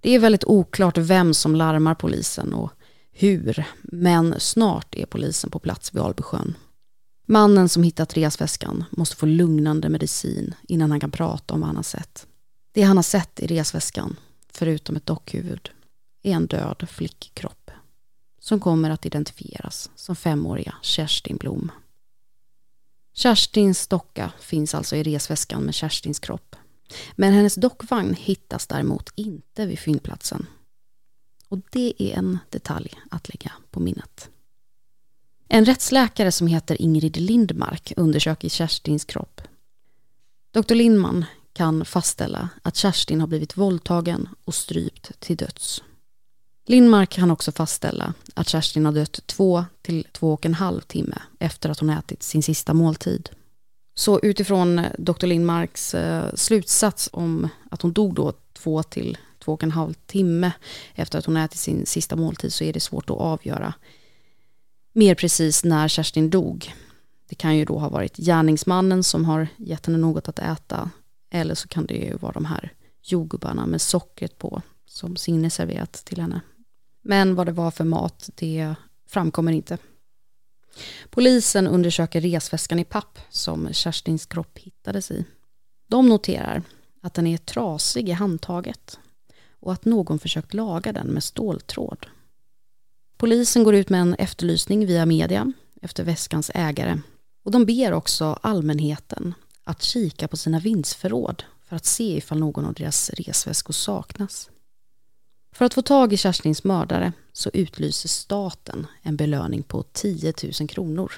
Det 0.00 0.10
är 0.10 0.18
väldigt 0.18 0.44
oklart 0.44 0.98
vem 0.98 1.34
som 1.34 1.56
larmar 1.56 1.94
polisen 1.94 2.54
och 2.54 2.70
hur, 3.10 3.64
men 3.82 4.40
snart 4.40 4.94
är 4.94 5.06
polisen 5.06 5.50
på 5.50 5.58
plats 5.58 5.94
vid 5.94 6.02
Albysjön. 6.02 6.54
Mannen 7.26 7.68
som 7.68 7.82
hittat 7.82 8.16
resväskan 8.16 8.84
måste 8.90 9.16
få 9.16 9.26
lugnande 9.26 9.88
medicin 9.88 10.54
innan 10.68 10.90
han 10.90 11.00
kan 11.00 11.10
prata 11.10 11.54
om 11.54 11.60
vad 11.60 11.66
han 11.66 11.76
har 11.76 11.82
sett. 11.82 12.26
Det 12.72 12.82
han 12.82 12.96
har 12.96 13.02
sett 13.02 13.40
i 13.40 13.46
resväskan 13.46 14.16
förutom 14.52 14.96
ett 14.96 15.06
dockhuvud, 15.06 15.70
är 16.22 16.32
en 16.32 16.46
död 16.46 16.88
flickkropp 16.88 17.70
som 18.38 18.60
kommer 18.60 18.90
att 18.90 19.06
identifieras 19.06 19.90
som 19.94 20.16
femåriga 20.16 20.74
Kerstin 20.82 21.36
Blom. 21.36 21.70
Kerstins 23.14 23.86
docka 23.86 24.32
finns 24.40 24.74
alltså 24.74 24.96
i 24.96 25.02
resväskan 25.02 25.62
med 25.62 25.74
Kerstins 25.74 26.18
kropp. 26.18 26.56
Men 27.12 27.32
hennes 27.32 27.54
dockvagn 27.54 28.14
hittas 28.14 28.66
däremot 28.66 29.10
inte 29.14 29.66
vid 29.66 29.78
fyndplatsen. 29.78 30.46
Och 31.48 31.58
det 31.70 31.94
är 31.98 32.18
en 32.18 32.38
detalj 32.50 32.94
att 33.10 33.28
lägga 33.28 33.52
på 33.70 33.80
minnet. 33.80 34.30
En 35.48 35.64
rättsläkare 35.64 36.32
som 36.32 36.46
heter 36.46 36.82
Ingrid 36.82 37.16
Lindmark 37.16 37.92
undersöker 37.96 38.48
Kerstins 38.48 39.04
kropp. 39.04 39.40
Dr. 40.50 40.74
Lindman 40.74 41.24
kan 41.52 41.84
fastställa 41.84 42.48
att 42.62 42.76
Kerstin 42.76 43.20
har 43.20 43.26
blivit 43.26 43.56
våldtagen 43.56 44.28
och 44.44 44.54
strypt 44.54 45.20
till 45.20 45.36
döds. 45.36 45.82
Lindmark 46.66 47.10
kan 47.10 47.30
också 47.30 47.52
fastställa 47.52 48.14
att 48.34 48.48
Kerstin 48.48 48.84
har 48.84 48.92
dött 48.92 49.26
två 49.26 49.64
till 49.82 50.06
två 50.12 50.32
och 50.32 50.46
en 50.46 50.54
halv 50.54 50.80
timme 50.80 51.18
efter 51.38 51.70
att 51.70 51.78
hon 51.78 51.90
ätit 51.90 52.22
sin 52.22 52.42
sista 52.42 52.74
måltid. 52.74 53.30
Så 53.94 54.20
utifrån 54.20 54.80
Dr. 54.98 55.26
Lindmarks 55.26 55.94
eh, 55.94 56.34
slutsats 56.34 57.08
om 57.12 57.48
att 57.70 57.82
hon 57.82 57.92
dog 57.92 58.14
då 58.14 58.32
två 58.52 58.82
till 58.82 59.18
två 59.44 59.52
och 59.52 59.62
en 59.62 59.70
halv 59.70 59.94
timme 60.06 60.52
efter 60.94 61.18
att 61.18 61.26
hon 61.26 61.36
ätit 61.36 61.58
sin 61.58 61.86
sista 61.86 62.16
måltid 62.16 62.52
så 62.52 62.64
är 62.64 62.72
det 62.72 62.80
svårt 62.80 63.10
att 63.10 63.16
avgöra 63.16 63.74
mer 64.92 65.14
precis 65.14 65.64
när 65.64 65.88
Kerstin 65.88 66.30
dog. 66.30 66.74
Det 67.28 67.34
kan 67.34 67.56
ju 67.56 67.64
då 67.64 67.78
ha 67.78 67.88
varit 67.88 68.16
gärningsmannen 68.16 69.02
som 69.02 69.24
har 69.24 69.48
gett 69.56 69.86
henne 69.86 69.98
något 69.98 70.28
att 70.28 70.38
äta 70.38 70.90
eller 71.34 71.54
så 71.54 71.68
kan 71.68 71.86
det 71.86 71.94
ju 71.94 72.16
vara 72.16 72.32
de 72.32 72.44
här 72.44 72.72
jordgubbarna 73.02 73.66
med 73.66 73.80
sockret 73.80 74.38
på 74.38 74.62
som 74.86 75.16
Signe 75.16 75.50
serverat 75.50 75.92
till 75.92 76.20
henne. 76.20 76.40
Men 77.02 77.34
vad 77.34 77.46
det 77.46 77.52
var 77.52 77.70
för 77.70 77.84
mat, 77.84 78.30
det 78.34 78.74
framkommer 79.08 79.52
inte. 79.52 79.78
Polisen 81.10 81.66
undersöker 81.66 82.20
resväskan 82.20 82.78
i 82.78 82.84
papp 82.84 83.18
som 83.30 83.72
Kerstins 83.72 84.26
kropp 84.26 84.58
hittades 84.58 85.10
i. 85.10 85.24
De 85.88 86.08
noterar 86.08 86.62
att 87.02 87.14
den 87.14 87.26
är 87.26 87.36
trasig 87.36 88.08
i 88.08 88.12
handtaget 88.12 88.98
och 89.60 89.72
att 89.72 89.84
någon 89.84 90.18
försökt 90.18 90.54
laga 90.54 90.92
den 90.92 91.06
med 91.06 91.22
ståltråd. 91.22 92.06
Polisen 93.16 93.64
går 93.64 93.74
ut 93.74 93.88
med 93.88 94.00
en 94.00 94.14
efterlysning 94.14 94.86
via 94.86 95.06
media 95.06 95.52
efter 95.82 96.04
väskans 96.04 96.50
ägare 96.54 97.00
och 97.44 97.50
de 97.50 97.66
ber 97.66 97.92
också 97.92 98.38
allmänheten 98.42 99.34
att 99.64 99.82
kika 99.82 100.28
på 100.28 100.36
sina 100.36 100.58
vindsförråd 100.58 101.44
för 101.68 101.76
att 101.76 101.84
se 101.84 102.16
ifall 102.16 102.38
någon 102.38 102.64
av 102.64 102.74
deras 102.74 103.10
resväskor 103.10 103.74
saknas. 103.74 104.50
För 105.52 105.64
att 105.64 105.74
få 105.74 105.82
tag 105.82 106.12
i 106.12 106.16
Kerstins 106.16 106.64
mördare 106.64 107.12
så 107.32 107.50
utlyser 107.52 108.08
staten 108.08 108.86
en 109.02 109.16
belöning 109.16 109.62
på 109.62 109.82
10 109.82 110.32
000 110.60 110.68
kronor. 110.68 111.12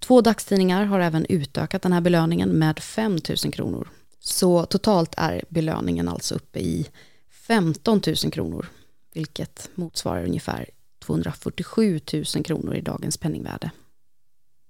Två 0.00 0.20
dagstidningar 0.20 0.84
har 0.84 1.00
även 1.00 1.26
utökat 1.28 1.82
den 1.82 1.92
här 1.92 2.00
belöningen 2.00 2.48
med 2.48 2.78
5 2.78 3.18
000 3.44 3.52
kronor. 3.52 3.88
Så 4.20 4.64
totalt 4.66 5.14
är 5.16 5.44
belöningen 5.48 6.08
alltså 6.08 6.34
uppe 6.34 6.58
i 6.58 6.86
15 7.30 8.00
000 8.06 8.16
kronor, 8.16 8.66
vilket 9.14 9.70
motsvarar 9.74 10.24
ungefär 10.24 10.70
247 11.04 12.00
000 12.12 12.44
kronor 12.44 12.74
i 12.74 12.80
dagens 12.80 13.16
penningvärde. 13.16 13.70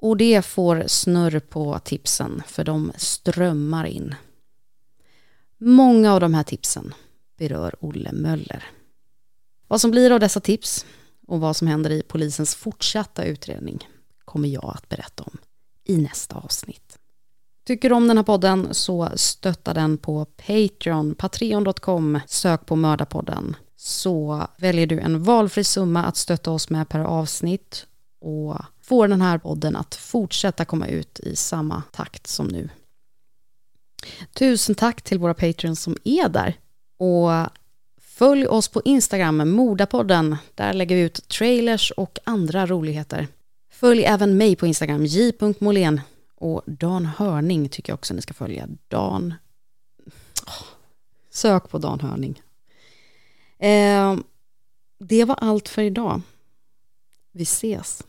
Och 0.05 0.17
det 0.17 0.43
får 0.43 0.85
snurr 0.87 1.41
på 1.41 1.79
tipsen, 1.79 2.43
för 2.47 2.65
de 2.65 2.93
strömmar 2.97 3.85
in. 3.85 4.15
Många 5.59 6.13
av 6.13 6.21
de 6.21 6.35
här 6.35 6.43
tipsen 6.43 6.95
berör 7.39 7.75
Olle 7.81 8.13
Möller. 8.13 8.65
Vad 9.69 9.81
som 9.81 9.91
blir 9.91 10.11
av 10.11 10.21
dessa 10.21 10.41
tips 10.41 10.87
och 11.27 11.41
vad 11.41 11.57
som 11.57 11.69
händer 11.69 11.91
i 11.91 12.03
polisens 12.03 12.55
fortsatta 12.55 13.25
utredning 13.25 13.89
kommer 14.25 14.49
jag 14.49 14.73
att 14.77 14.89
berätta 14.89 15.23
om 15.23 15.39
i 15.85 15.99
nästa 15.99 16.37
avsnitt. 16.37 16.99
Tycker 17.67 17.89
du 17.89 17.95
om 17.95 18.09
den 18.09 18.17
här 18.17 18.25
podden 18.25 18.75
så 18.75 19.09
stötta 19.15 19.75
den 19.75 19.99
på 19.99 20.25
Patreon, 20.25 21.15
patreon.com, 21.15 22.21
sök 22.27 22.67
på 22.67 22.77
Mördarpodden. 22.77 23.57
Så 23.77 24.47
väljer 24.59 24.87
du 24.87 25.01
en 25.01 25.23
valfri 25.23 25.65
summa 25.65 26.05
att 26.05 26.17
stötta 26.17 26.51
oss 26.51 26.71
med 26.71 26.89
per 26.89 27.01
avsnitt 27.01 27.87
och 28.21 28.57
får 28.85 29.09
den 29.09 29.23
här 29.23 29.39
podden 29.39 29.77
att 29.77 29.95
fortsätta 29.95 30.65
komma 30.65 30.87
ut 30.87 31.21
i 31.21 31.37
samma 31.37 31.83
takt 31.93 32.27
som 32.27 32.47
nu. 32.47 32.69
Tusen 34.33 34.75
tack 34.75 35.03
till 35.03 35.19
våra 35.19 35.35
patreons 35.35 35.83
som 35.83 35.97
är 36.05 36.29
där. 36.29 36.59
Och 36.97 37.51
följ 38.01 38.47
oss 38.47 38.69
på 38.69 38.83
Instagram, 38.85 39.51
Modapodden. 39.51 40.37
Där 40.55 40.73
lägger 40.73 40.97
vi 40.97 41.03
ut 41.03 41.29
trailers 41.29 41.91
och 41.91 42.19
andra 42.25 42.67
roligheter. 42.67 43.29
Följ 43.71 44.05
även 44.05 44.37
mig 44.37 44.57
på 44.57 44.67
Instagram, 44.67 45.05
j.molén. 45.05 46.01
Och 46.35 46.63
Dan 46.67 47.07
Hörning 47.07 47.69
tycker 47.69 47.91
jag 47.91 47.99
också 47.99 48.15
ni 48.15 48.23
ska 48.23 48.35
följa. 48.35 48.69
Dan... 48.89 49.35
Sök 51.31 51.69
på 51.69 51.79
Dan 51.79 52.01
Hörning. 52.01 52.43
Eh, 53.59 54.17
det 54.99 55.25
var 55.25 55.35
allt 55.35 55.69
för 55.69 55.83
idag. 55.83 56.21
Vi 57.33 57.43
ses 57.43 58.03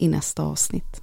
i 0.00 0.08
nästa 0.08 0.42
avsnitt. 0.42 1.02